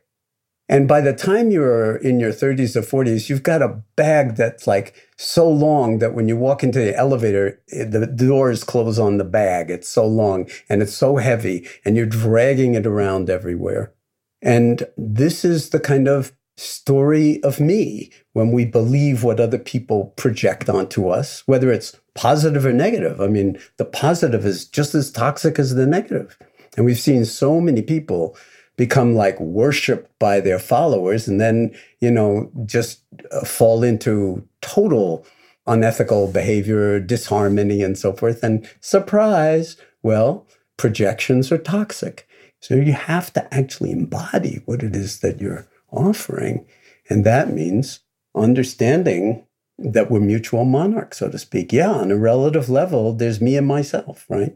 [0.68, 4.66] And by the time you're in your 30s or 40s, you've got a bag that's
[4.66, 9.24] like so long that when you walk into the elevator, the doors close on the
[9.24, 9.70] bag.
[9.70, 13.94] It's so long and it's so heavy and you're dragging it around everywhere.
[14.42, 20.14] And this is the kind of story of me when we believe what other people
[20.16, 23.22] project onto us, whether it's positive or negative.
[23.22, 26.38] I mean, the positive is just as toxic as the negative.
[26.76, 28.38] And we've seen so many people
[28.78, 35.26] become like worshiped by their followers and then, you know, just uh, fall into total
[35.68, 38.44] unethical behavior, disharmony, and so forth.
[38.44, 40.46] And surprise, well,
[40.78, 42.28] projections are toxic.
[42.60, 46.66] So you have to actually embody what it is that you're offering.
[47.10, 48.00] And that means
[48.36, 49.46] understanding
[49.78, 51.74] that we're mutual monarchs, so to speak.
[51.74, 54.56] Yeah, on a relative level, there's me and myself, right?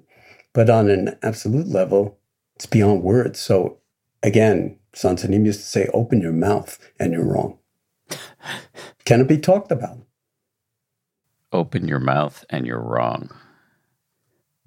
[0.53, 2.17] But on an absolute level,
[2.55, 3.39] it's beyond words.
[3.39, 3.78] So
[4.23, 7.57] again, Soen Sa Nim used to say, open your mouth and you're wrong.
[9.05, 9.97] Can it be talked about?
[11.51, 13.29] Open your mouth and you're wrong.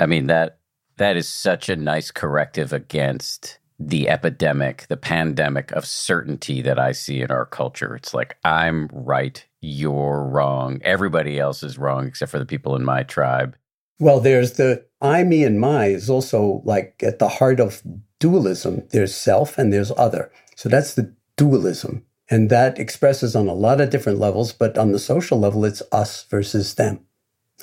[0.01, 0.59] I mean that
[0.97, 6.93] that is such a nice corrective against the epidemic, the pandemic of certainty that I
[6.93, 7.95] see in our culture.
[7.97, 10.81] It's like I'm right, you're wrong.
[10.83, 13.57] Everybody else is wrong except for the people in my tribe.
[13.99, 17.83] Well, there's the I, me, and my is also like at the heart of
[18.22, 18.87] dualism.
[18.90, 20.30] There's self and there's other.
[20.54, 22.04] So that's the dualism.
[22.30, 25.82] And that expresses on a lot of different levels, but on the social level, it's
[25.90, 27.00] us versus them.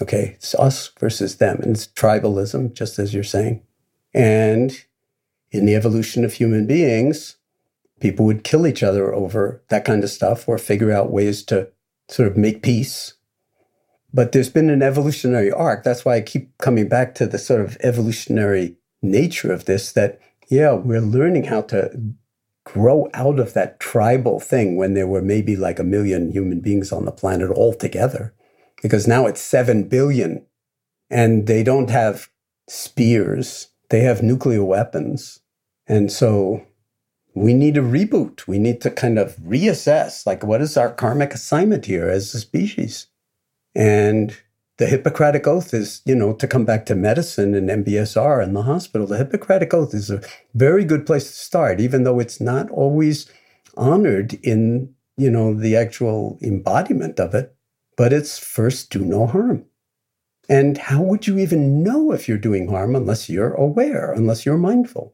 [0.02, 1.60] Okay, it's us versus them.
[1.62, 3.64] And it's tribalism, just as you're saying.
[4.14, 4.84] And
[5.50, 7.38] in the evolution of human beings,
[8.02, 11.70] people would kill each other over that kind of stuff or figure out ways to
[12.10, 13.14] sort of make peace.
[14.14, 15.86] But there's been an evolutionary arc.
[15.86, 20.20] That's why I keep coming back to the sort of evolutionary nature of this that
[20.50, 21.92] yeah, we're learning how to
[22.66, 26.92] grow out of that tribal thing when there were maybe like a million human beings
[26.92, 28.34] on the planet all together.
[28.82, 30.46] Because now it's 7 billion
[31.10, 32.30] and they don't have
[32.68, 35.40] spears, they have nuclear weapons.
[35.88, 36.66] And so
[37.34, 38.48] we need a reboot.
[38.48, 42.40] We need to kind of reassess like, what is our karmic assignment here as a
[42.40, 43.08] species?
[43.76, 44.36] And
[44.80, 48.62] the Hippocratic Oath is, you know, to come back to medicine and MBSR and the
[48.62, 50.22] hospital, the Hippocratic Oath is a
[50.56, 53.30] very good place to start, even though it's not always
[53.76, 57.54] honored in, you know, the actual embodiment of it.
[57.98, 59.66] But it's first do no harm.
[60.48, 64.58] And how would you even know if you're doing harm unless you're aware, unless you're
[64.58, 65.14] mindful,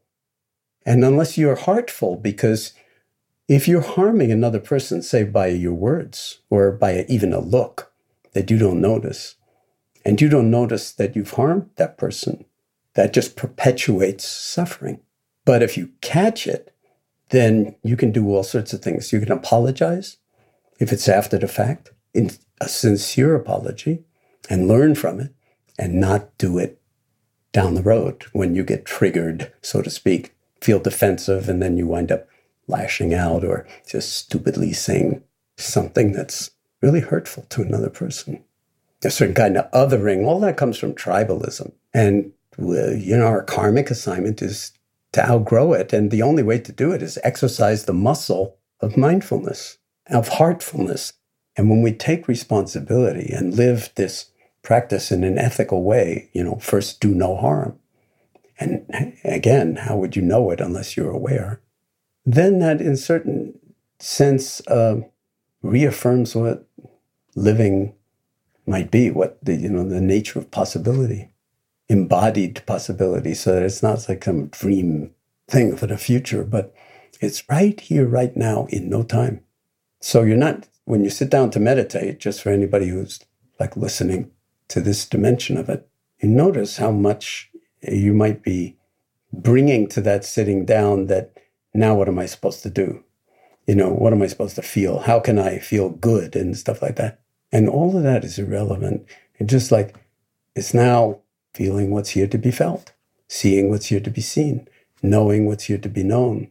[0.86, 2.18] and unless you're heartful?
[2.18, 2.74] Because
[3.48, 7.92] if you're harming another person, say by your words or by even a look
[8.34, 9.36] that you don't notice,
[10.06, 12.46] and you don't notice that you've harmed that person,
[12.94, 15.00] that just perpetuates suffering.
[15.44, 16.74] But if you catch it,
[17.30, 19.12] then you can do all sorts of things.
[19.12, 20.18] You can apologize
[20.80, 22.30] if it's after the fact, in
[22.62, 24.04] a sincere apology,
[24.50, 25.34] and learn from it
[25.80, 26.80] and not do it
[27.52, 31.88] down the road when you get triggered, so to speak, feel defensive, and then you
[31.88, 32.28] wind up
[32.68, 35.24] lashing out or just stupidly saying
[35.58, 36.52] something that's
[36.82, 38.44] really hurtful to another person
[39.04, 40.26] a certain kind of othering.
[40.26, 41.72] All that comes from tribalism.
[41.94, 44.72] And, you know, our karmic assignment is
[45.12, 45.94] to outgrow it.
[45.94, 49.78] And the only way to do it is exercise the muscle of mindfulness,
[50.08, 51.14] of heartfulness.
[51.58, 54.32] And when we take responsibility and live this
[54.62, 57.80] practice in an ethical way, you know, first do no harm.
[58.60, 58.86] And
[59.24, 61.62] again, how would you know it unless you're aware?
[62.26, 63.60] Then that, in certain
[64.00, 65.02] sense, uh,
[65.62, 66.68] reaffirms what
[67.36, 67.94] living
[68.66, 71.30] might be, what the you know the nature of possibility,
[71.90, 75.12] embodied possibility, so that it's not like some dream
[75.48, 76.74] thing for the future, but
[77.22, 79.42] it's right here, right now, in no time.
[80.02, 82.20] So you're not when you sit down to meditate.
[82.20, 83.20] Just for anybody who's
[83.60, 84.32] like listening
[84.68, 85.88] to this dimension of it,
[86.22, 87.52] you notice how much
[87.82, 88.78] you might be
[89.32, 91.08] bringing to that sitting down.
[91.08, 91.38] That
[91.74, 93.04] now, what am I supposed to do?
[93.68, 95.00] You know, what am I supposed to feel?
[95.00, 97.20] How can I feel good and stuff like that?
[97.52, 99.06] And all of that is irrelevant.
[99.36, 99.96] It's just like
[100.56, 101.20] it's now
[101.54, 102.94] feeling what's here to be felt,
[103.28, 104.68] seeing what's here to be seen,
[105.02, 106.50] knowing what's here to be known,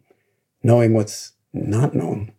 [0.63, 2.33] knowing what's not known,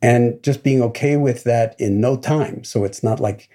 [0.00, 2.64] and just being okay with that in no time.
[2.64, 3.48] So it's not like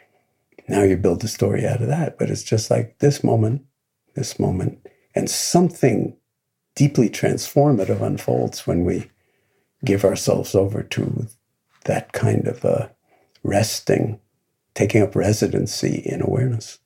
[0.67, 3.63] now you build a story out of that, but it's just like this moment,
[4.15, 4.85] this moment,
[5.15, 6.15] and something
[6.75, 9.09] deeply transformative unfolds when we
[9.83, 11.27] give ourselves over to
[11.85, 12.91] that kind of a
[13.43, 14.19] resting
[14.77, 16.77] taking up residency in awareness.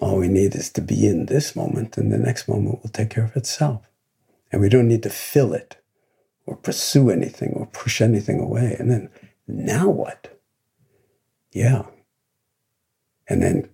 [0.00, 3.10] All we need is to be in this moment, and the next moment will take
[3.10, 3.90] care of itself.
[4.52, 5.76] And we don't need to fill it
[6.46, 8.76] or pursue anything or push anything away.
[8.78, 9.10] And then,
[9.48, 10.40] now what?
[11.50, 11.86] Yeah.
[13.28, 13.70] And then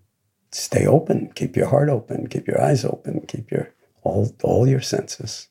[0.50, 4.80] stay open, keep your heart open, keep your eyes open, keep your all, all your
[4.80, 5.48] senses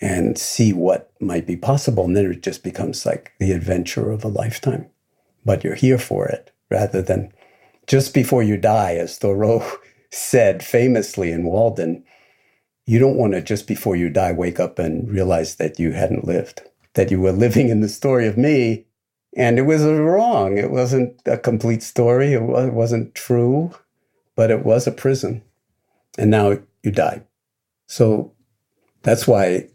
[0.00, 2.04] and see what might be possible.
[2.04, 4.90] And then it just becomes like the adventure of a lifetime.
[5.44, 7.32] But you're here for it rather than
[7.86, 9.64] just before you die, as Thoreau
[10.10, 12.04] said famously in Walden,
[12.86, 16.26] you don't want to just before you die wake up and realize that you hadn't
[16.26, 16.62] lived,
[16.94, 18.86] that you were living in the story of me.
[19.36, 20.56] And it was wrong.
[20.56, 22.32] It wasn't a complete story.
[22.32, 23.72] It wasn't true,
[24.36, 25.42] but it was a prison.
[26.16, 27.22] And now you die.
[27.86, 28.32] So
[29.02, 29.68] that's why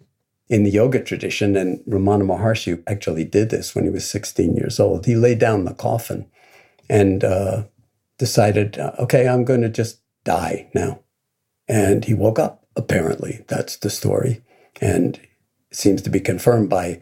[0.49, 4.79] in the yoga tradition, and Ramana Maharshi actually did this when he was 16 years
[4.79, 6.25] old, he laid down the coffin
[6.89, 7.63] and uh,
[8.17, 10.99] decided, uh, okay, I'm going to just die now.
[11.67, 13.45] And he woke up, apparently.
[13.47, 14.41] That's the story.
[14.81, 17.01] And it seems to be confirmed by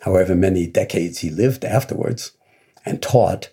[0.00, 2.32] however many decades he lived afterwards
[2.84, 3.50] and taught.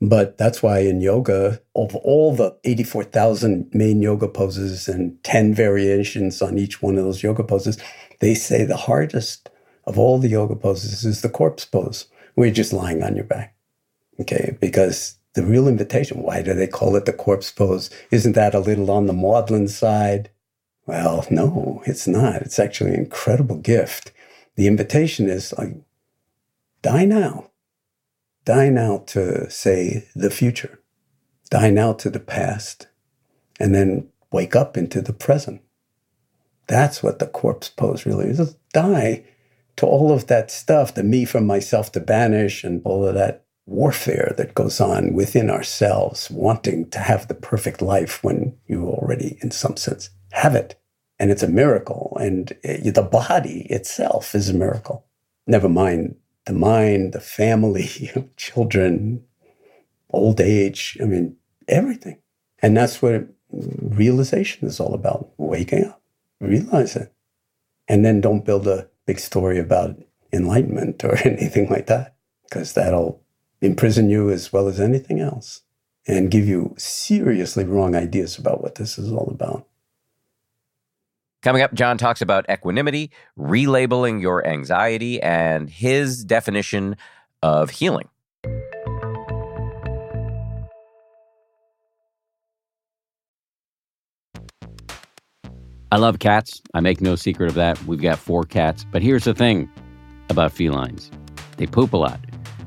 [0.00, 6.40] But that's why in yoga, of all the 84,000 main yoga poses and 10 variations
[6.40, 7.78] on each one of those yoga poses,
[8.20, 9.50] they say the hardest
[9.84, 13.24] of all the yoga poses is the corpse pose, where you're just lying on your
[13.24, 13.56] back.
[14.20, 16.22] Okay, because the real invitation.
[16.22, 17.90] Why do they call it the corpse pose?
[18.10, 20.30] Isn't that a little on the maudlin side?
[20.86, 22.42] Well, no, it's not.
[22.42, 24.10] It's actually an incredible gift.
[24.56, 25.76] The invitation is like,
[26.82, 27.50] die now.
[28.44, 30.80] Die now to say the future.
[31.50, 32.88] Die now to the past.
[33.60, 35.60] And then wake up into the present.
[36.66, 38.56] That's what the corpse pose really is.
[38.72, 39.24] Die
[39.76, 43.44] to all of that stuff, the me from myself to banish and all of that
[43.68, 49.38] warfare that goes on within ourselves, wanting to have the perfect life when you already,
[49.42, 50.80] in some sense, have it.
[51.18, 52.16] And it's a miracle.
[52.20, 55.04] And it, the body itself is a miracle.
[55.46, 56.16] Never mind
[56.48, 59.22] the mind, the family, children,
[60.10, 60.96] old age.
[61.00, 61.36] I mean,
[61.68, 62.18] everything.
[62.60, 66.02] And that's what realization is all about waking up,
[66.40, 67.12] realize it.
[67.86, 70.02] And then don't build a big story about
[70.32, 73.22] enlightenment or anything like that, because that'll
[73.60, 75.62] imprison you as well as anything else.
[76.10, 79.66] and give you seriously wrong ideas about what this is all about.
[81.42, 86.96] Coming up, Jon talks about equanimity, relabeling your anxiety, and his definition
[87.42, 88.08] of healing.
[95.90, 96.60] I love cats.
[96.74, 97.82] I make no secret of that.
[97.84, 98.84] We've got four cats.
[98.90, 99.70] But here's the thing
[100.28, 101.10] about felines
[101.56, 102.20] they poop a lot.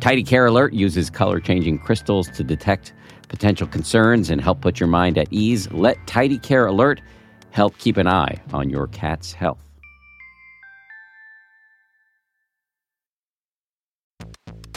[0.00, 2.94] Tidy Care Alert uses color changing crystals to detect
[3.28, 5.70] potential concerns and help put your mind at ease.
[5.72, 7.02] Let Tidy Care Alert
[7.50, 9.62] help keep an eye on your cat's health.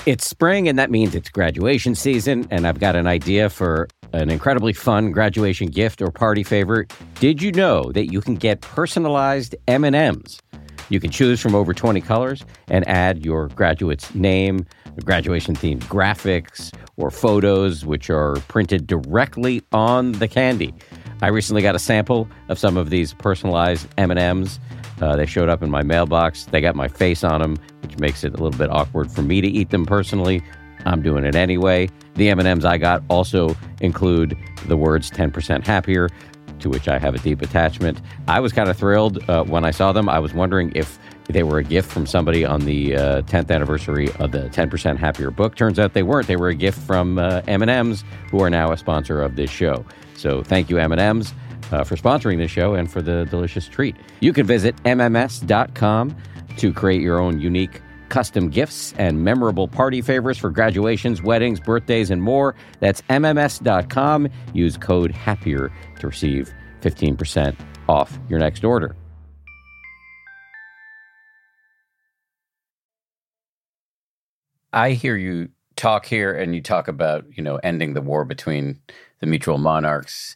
[0.06, 4.30] It's spring, and that means it's graduation season, and I've got an idea for an
[4.30, 6.86] incredibly fun graduation gift or party favor.
[7.22, 10.42] Did you know that you can get personalized M&Ms?
[10.90, 14.66] You can choose from over 20 colors and add your graduate's name,
[15.02, 20.74] graduation themed graphics, or photos which are printed directly on the candy.
[21.22, 24.60] I recently got a sample of some of these personalized M&Ms.
[25.02, 26.46] Uh, they showed up in my mailbox.
[26.46, 29.42] They got my face on them, which makes it a little bit awkward for me
[29.42, 30.44] to eat them personally.
[30.86, 31.90] I'm doing it anyway.
[32.16, 34.38] The M&Ms I got also include
[34.68, 36.10] the words 10% happier,
[36.60, 38.02] to which I have a deep attachment.
[38.28, 40.10] I was kind of thrilled uh, when I saw them.
[40.10, 44.10] I was wondering if they were a gift from somebody on the uh, 10th anniversary
[44.20, 45.56] of the 10% Happier book.
[45.56, 46.28] Turns out they weren't.
[46.28, 49.86] They were a gift from uh, M&Ms, who are now a sponsor of this show.
[50.16, 51.34] So thank you, M&Ms,
[51.72, 53.96] uh, for sponsoring this show and for the delicious treat.
[54.20, 56.16] You can visit mms.com
[56.58, 62.12] to create your own unique custom gifts and memorable party favors for graduations, weddings, birthdays,
[62.12, 62.54] and more.
[62.80, 64.30] That's MMS.com.
[64.54, 67.56] Use code HAPPIER to receive 15%
[67.90, 68.96] off your next order.
[74.74, 78.80] I hear you talk here and you talk about, you know, ending the war between
[79.20, 80.36] the mutual monarchs,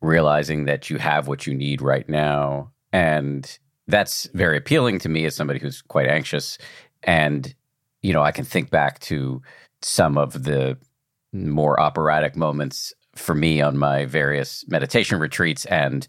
[0.00, 2.70] realizing that you have what you need right now.
[2.92, 6.58] And that's very appealing to me as somebody who's quite anxious.
[7.02, 7.54] And,
[8.02, 9.42] you know, I can think back to
[9.82, 10.78] some of the
[11.32, 16.06] more operatic moments for me on my various meditation retreats and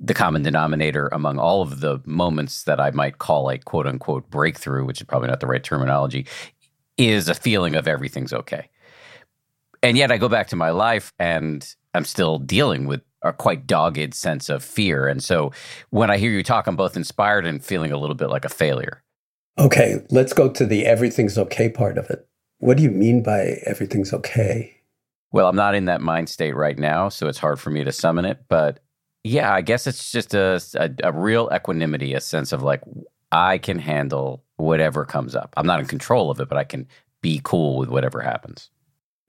[0.00, 4.28] the common denominator among all of the moments that I might call a quote unquote
[4.30, 6.26] breakthrough, which is probably not the right terminology,
[6.98, 8.68] is a feeling of everything's okay.
[9.82, 13.66] And yet I go back to my life and I'm still dealing with a quite
[13.66, 15.08] dogged sense of fear.
[15.08, 15.52] And so
[15.90, 18.48] when I hear you talk, I'm both inspired and feeling a little bit like a
[18.48, 19.02] failure.
[19.58, 22.26] Okay, let's go to the everything's okay part of it.
[22.58, 24.76] What do you mean by everything's okay?
[25.32, 27.92] Well, I'm not in that mind state right now, so it's hard for me to
[27.92, 28.44] summon it.
[28.48, 28.80] But
[29.24, 32.82] yeah, I guess it's just a, a, a real equanimity, a sense of like,
[33.30, 35.52] I can handle whatever comes up.
[35.56, 36.86] I'm not in control of it, but I can
[37.20, 38.70] be cool with whatever happens.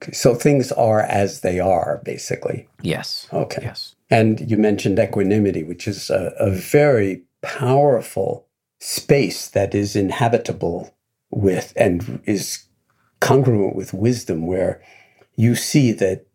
[0.02, 2.68] Okay, so things are as they are, basically.
[2.82, 3.26] Yes.
[3.32, 3.62] Okay.
[3.62, 3.94] Yes.
[4.10, 8.46] And you mentioned equanimity, which is a, a very powerful
[8.80, 10.94] space that is inhabitable
[11.30, 12.64] with and is
[13.20, 14.82] congruent with wisdom, where
[15.36, 16.26] you see that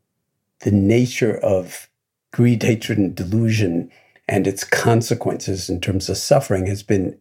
[0.62, 1.90] the nature of
[2.32, 3.92] greed, hatred, and delusion
[4.28, 7.18] and its consequences in terms of suffering has been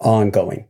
[0.00, 0.66] ongoing.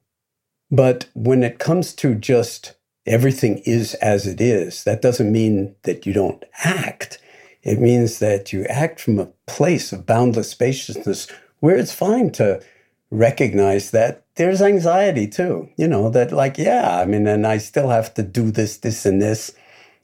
[0.73, 6.07] But when it comes to just everything is as it is, that doesn't mean that
[6.07, 7.19] you don't act.
[7.63, 11.29] It means that you act from a place of boundless spaciousness
[11.61, 12.63] where it's fine to
[13.11, 15.69] recognize that there's anxiety too.
[15.77, 19.05] You know, that like, yeah, I mean, and I still have to do this, this,
[19.05, 19.55] and this.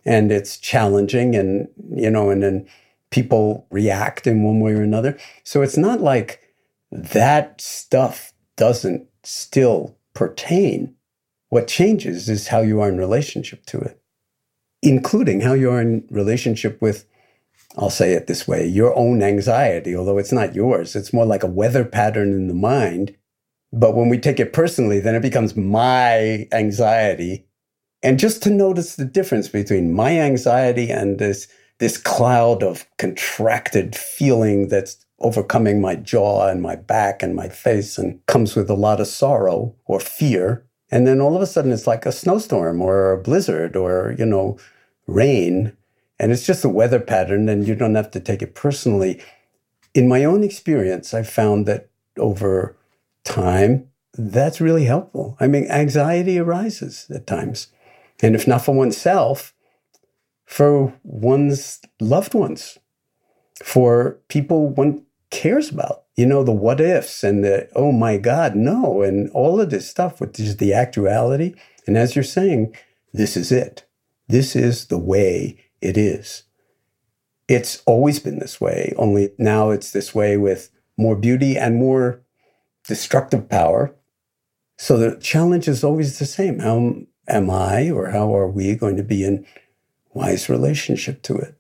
[0.05, 2.69] And it's challenging and, you know, and then
[3.11, 5.19] people react in one way or another.
[5.45, 6.43] So it's not like
[6.93, 10.95] that stuff doesn't still pertain.
[11.51, 14.01] What changes is how you are in relationship to it,
[14.83, 17.07] including how you are in relationship with,
[17.77, 20.95] I'll say it this way, your own anxiety, although it's not yours.
[20.95, 23.17] It's more like a weather pattern in the mind.
[23.73, 27.47] But when we take it personally, then it becomes my anxiety.
[28.03, 31.49] And just to notice the difference between my anxiety and this,
[31.79, 37.99] this cloud of contracted feeling that's overcoming my jaw and my back and my face
[37.99, 40.65] and comes with a lot of sorrow or fear.
[40.91, 44.25] And then all of a sudden it's like a snowstorm or a blizzard or, you
[44.25, 44.59] know,
[45.07, 45.77] rain.
[46.19, 49.23] And it's just a weather pattern, and you don't have to take it personally.
[49.95, 52.77] In my own experience, I found that over
[53.23, 55.37] time, that's really helpful.
[55.39, 57.69] I mean, anxiety arises at times.
[58.21, 59.55] And if not for oneself,
[60.45, 62.79] for one's loved ones,
[63.63, 66.05] for people one cares about.
[66.17, 69.89] You know, the what ifs and the, oh my God, no, and all of this
[69.89, 71.55] stuff, which is the actuality.
[71.87, 72.75] And as you're saying,
[73.13, 73.85] this is it.
[74.29, 76.45] This is the way it is.
[77.49, 82.23] It's always been this way, only now it's this way with more beauty and more
[82.87, 83.95] destructive power.
[84.77, 86.59] So the challenge is always the same.
[86.59, 86.95] How
[87.27, 89.47] am I or how are we going to be in
[90.13, 91.58] wise relationship to it?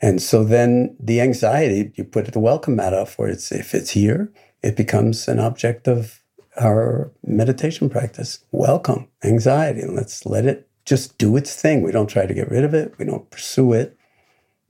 [0.00, 3.90] And so then the anxiety, you put the welcome mat up for it's If it's
[3.90, 4.32] here,
[4.62, 6.22] it becomes an object of
[6.60, 8.40] our meditation practice.
[8.52, 9.80] Welcome anxiety.
[9.80, 11.82] And let's let it just do its thing.
[11.82, 12.94] We don't try to get rid of it.
[12.98, 13.96] We don't pursue it,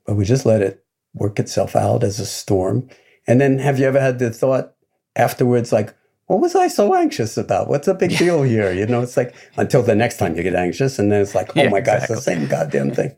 [0.05, 2.89] but we just let it work itself out as a storm.
[3.27, 4.75] And then have you ever had the thought
[5.15, 5.95] afterwards, like,
[6.27, 7.69] what was I so anxious about?
[7.69, 8.71] What's the big deal here?
[8.73, 11.51] You know, it's like until the next time you get anxious, and then it's like,
[11.57, 12.17] oh yeah, my God, exactly.
[12.17, 13.17] it's the same goddamn thing.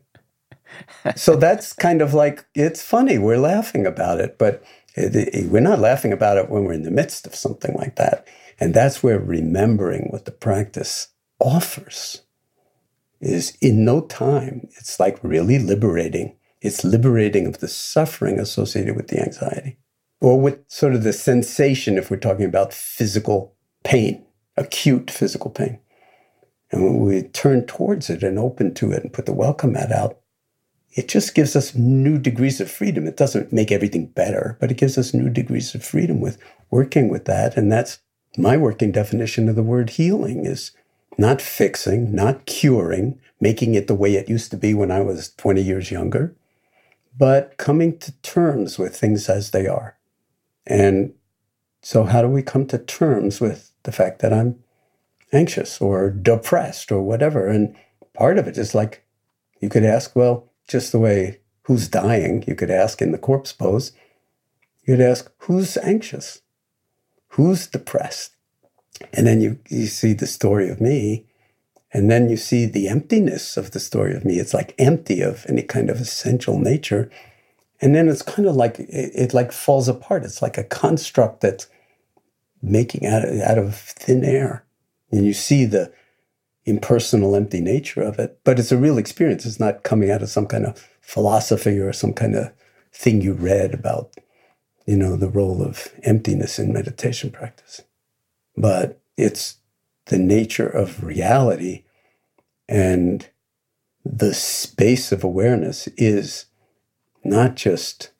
[1.15, 3.17] So that's kind of like, it's funny.
[3.17, 4.63] We're laughing about it, but
[4.95, 7.95] it, it, we're not laughing about it when we're in the midst of something like
[7.95, 8.27] that.
[8.59, 11.09] And that's where remembering what the practice
[11.39, 12.21] offers
[13.19, 16.37] is in no time, it's like really liberating.
[16.61, 19.77] It's liberating of the suffering associated with the anxiety
[20.19, 24.25] or with sort of the sensation if we're talking about physical pain,
[24.57, 25.79] acute physical pain.
[26.71, 29.91] And when we turn towards it and open to it and put the welcome mat
[29.91, 30.20] out,
[30.93, 33.07] it just gives us new degrees of freedom.
[33.07, 36.37] It doesn't make everything better, but it gives us new degrees of freedom with
[36.69, 37.55] working with that.
[37.55, 37.99] And that's
[38.37, 40.71] my working definition of the word healing is
[41.17, 45.33] not fixing, not curing, making it the way it used to be when I was
[45.35, 46.35] 20 years younger,
[47.17, 49.97] but coming to terms with things as they are.
[50.65, 51.13] And
[51.81, 54.63] so, how do we come to terms with the fact that I'm
[55.33, 57.47] anxious or depressed or whatever?
[57.47, 57.75] And
[58.13, 59.03] part of it is like,
[59.59, 63.53] you could ask, well, just the way who's dying, you could ask in the corpse
[63.53, 63.91] pose,
[64.83, 66.41] you'd ask, who's anxious?
[67.29, 68.31] Who's depressed?
[69.13, 71.27] And then you, you see the story of me,
[71.93, 74.39] and then you see the emptiness of the story of me.
[74.39, 77.11] It's like empty of any kind of essential nature.
[77.81, 80.23] And then it's kind of like it, it like falls apart.
[80.23, 81.67] It's like a construct that's
[82.61, 84.65] making out of, out of thin air.
[85.11, 85.91] And you see the
[86.65, 88.39] impersonal, empty nature of it.
[88.43, 89.45] But it's a real experience.
[89.45, 92.51] It's not coming out of some kind of philosophy or some kind of
[92.93, 94.13] thing you read about,
[94.85, 97.81] you know, the role of emptiness in meditation practice.
[98.55, 99.57] But it's
[100.05, 101.83] the nature of reality
[102.67, 103.27] and
[104.03, 106.45] the space of awareness is
[107.23, 108.11] not just,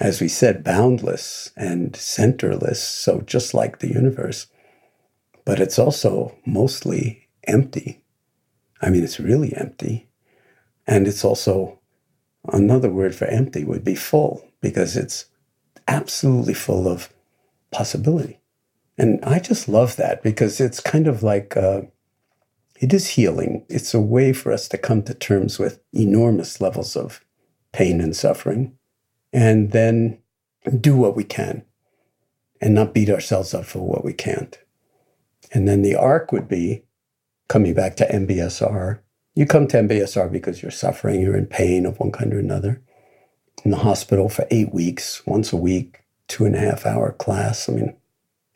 [0.00, 4.46] as we said, boundless and centerless, so just like the universe,
[5.44, 8.02] but it's also mostly empty.
[8.80, 10.08] I mean, it's really empty.
[10.86, 11.78] And it's also
[12.52, 15.26] another word for empty would be full because it's
[15.88, 17.12] absolutely full of
[17.70, 18.40] possibility.
[18.98, 21.82] And I just love that because it's kind of like uh,
[22.80, 23.64] it is healing.
[23.68, 27.24] It's a way for us to come to terms with enormous levels of
[27.72, 28.76] pain and suffering,
[29.32, 30.18] and then
[30.80, 31.64] do what we can
[32.60, 34.58] and not beat ourselves up for what we can't.
[35.52, 36.84] And then the arc would be
[37.52, 39.00] coming back to MBSR.
[39.34, 42.80] You come to MBSR because you're suffering, you're in pain of one kind or another.
[43.62, 47.68] In the hospital for eight weeks, once a week, two and a half hour class.
[47.68, 47.94] I mean,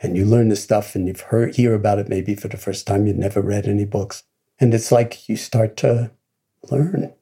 [0.01, 2.86] and you learn this stuff and you've heard hear about it maybe for the first
[2.86, 3.07] time.
[3.07, 4.22] You've never read any books.
[4.59, 6.11] And it's like you start to
[6.70, 7.12] learn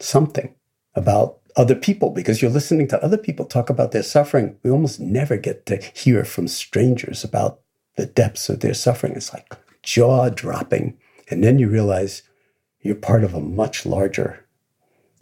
[0.00, 0.54] something
[0.94, 4.56] about other people because you're listening to other people talk about their suffering.
[4.62, 7.60] We almost never get to hear from strangers about
[7.96, 9.12] the depths of their suffering.
[9.12, 9.54] It's like
[9.88, 10.98] jaw dropping.
[11.30, 12.22] And then you realize
[12.82, 14.46] you're part of a much larger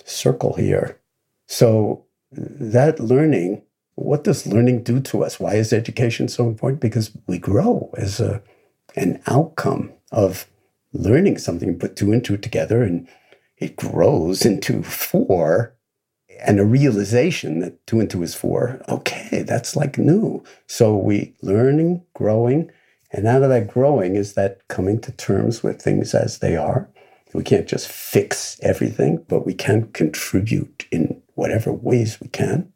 [0.05, 0.99] circle here.
[1.47, 3.63] So that learning,
[3.95, 5.39] what does learning do to us?
[5.39, 6.81] Why is education so important?
[6.81, 8.43] Because we grow as a,
[8.97, 10.47] an outcome of
[10.93, 13.07] learning something, put two and two together and
[13.59, 15.75] it grows into four
[16.45, 18.83] and a realization that two and two is four.
[18.89, 20.43] Okay, that's like new.
[20.67, 22.71] So we learning, growing,
[23.13, 26.89] and out of that growing is that coming to terms with things as they are.
[27.33, 32.73] We can't just fix everything, but we can contribute in whatever ways we can.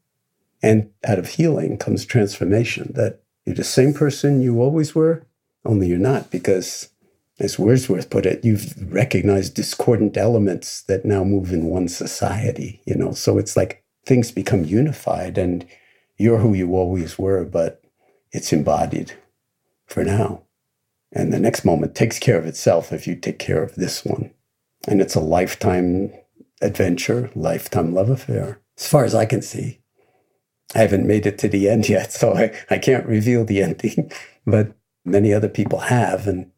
[0.62, 5.24] And out of healing comes transformation that you're the same person you always were,
[5.64, 6.90] only you're not because
[7.38, 12.94] as Wordsworth put it, you've recognized discordant elements that now move in one society, you
[12.94, 13.12] know.
[13.12, 15.66] So it's like things become unified and
[16.18, 17.82] you're who you always were, but
[18.30, 19.14] it's embodied
[19.90, 20.44] for now.
[21.12, 24.32] And the next moment takes care of itself if you take care of this one.
[24.86, 26.12] And it's a lifetime
[26.62, 29.80] adventure, lifetime love affair, as far as I can see.
[30.74, 34.12] I haven't made it to the end yet, so I, I can't reveal the ending,
[34.46, 34.72] but
[35.04, 36.26] many other people have.
[36.26, 36.50] And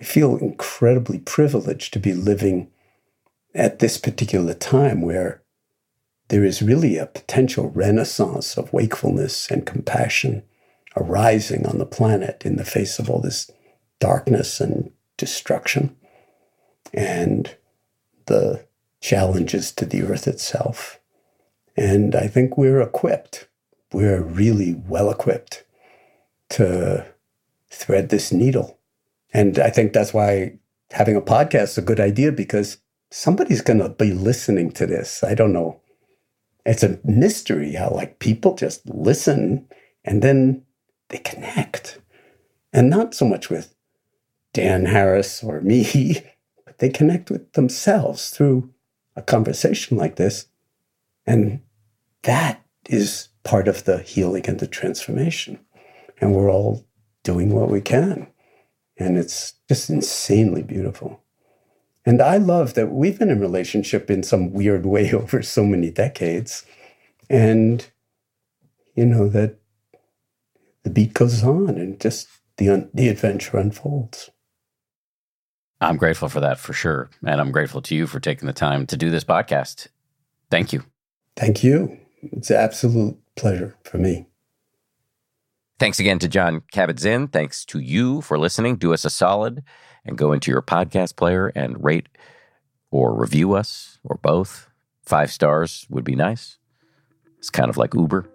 [0.00, 2.70] I feel incredibly privileged to be living
[3.54, 5.42] at this particular time where
[6.28, 10.42] there is really a potential renaissance of wakefulness and compassion
[10.96, 13.50] arising on the planet in the face of all this
[13.98, 15.96] darkness and destruction
[16.92, 17.56] and
[18.26, 18.66] the
[19.00, 21.00] challenges to the earth itself.
[21.76, 23.48] And I think we're equipped,
[23.92, 25.64] we're really well equipped
[26.50, 27.06] to
[27.70, 28.78] thread this needle.
[29.32, 30.58] And I think that's why
[30.90, 32.78] having a podcast is a good idea because
[33.10, 35.24] somebody's going to be listening to this.
[35.24, 35.80] I don't know.
[36.64, 39.66] It's a mystery how, like, people just listen
[40.04, 40.64] and then
[41.12, 42.00] they connect.
[42.72, 43.74] And not so much with
[44.52, 46.24] Dan Harris or me,
[46.66, 48.72] but they connect with themselves through
[49.14, 50.46] a conversation like this.
[51.26, 51.60] And
[52.22, 55.60] that is part of the healing and the transformation.
[56.20, 56.84] And we're all
[57.22, 58.28] doing what we can.
[58.96, 61.20] And it's just insanely beautiful.
[62.04, 65.90] And I love that we've been in relationship in some weird way over so many
[65.90, 66.64] decades.
[67.28, 67.86] And,
[68.94, 69.61] you know, that
[70.82, 74.30] the beat goes on and just the, the adventure unfolds.
[75.80, 77.10] I'm grateful for that for sure.
[77.24, 79.88] And I'm grateful to you for taking the time to do this podcast.
[80.50, 80.84] Thank you.
[81.36, 81.98] Thank you.
[82.22, 84.26] It's an absolute pleasure for me.
[85.80, 87.28] Thanks again to Jon Kabat-Zinn.
[87.28, 88.76] Thanks to you for listening.
[88.76, 89.64] Do us a solid
[90.04, 92.06] and go into your podcast player and rate
[92.92, 94.68] or review us or both.
[95.04, 96.58] Five stars would be nice.
[97.38, 98.28] It's kind of like Uber.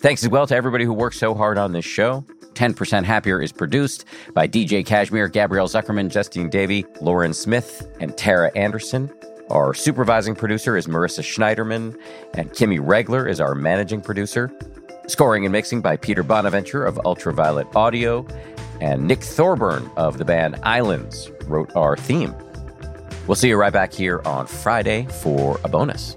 [0.00, 2.24] Thanks as well to everybody who worked so hard on this show.
[2.54, 8.50] 10% Happier is produced by DJ Cashmere, Gabrielle Zuckerman, Justine Davey, Lauren Smith, and Tara
[8.56, 9.10] Anderson.
[9.50, 12.00] Our supervising producer is Marissa Schneiderman,
[12.32, 14.50] and Kimmy Regler is our managing producer.
[15.06, 18.26] Scoring and mixing by Peter Bonaventure of Ultraviolet Audio,
[18.80, 22.34] and Nick Thorburn of the band Islands wrote our theme.
[23.26, 26.16] We'll see you right back here on Friday for a bonus.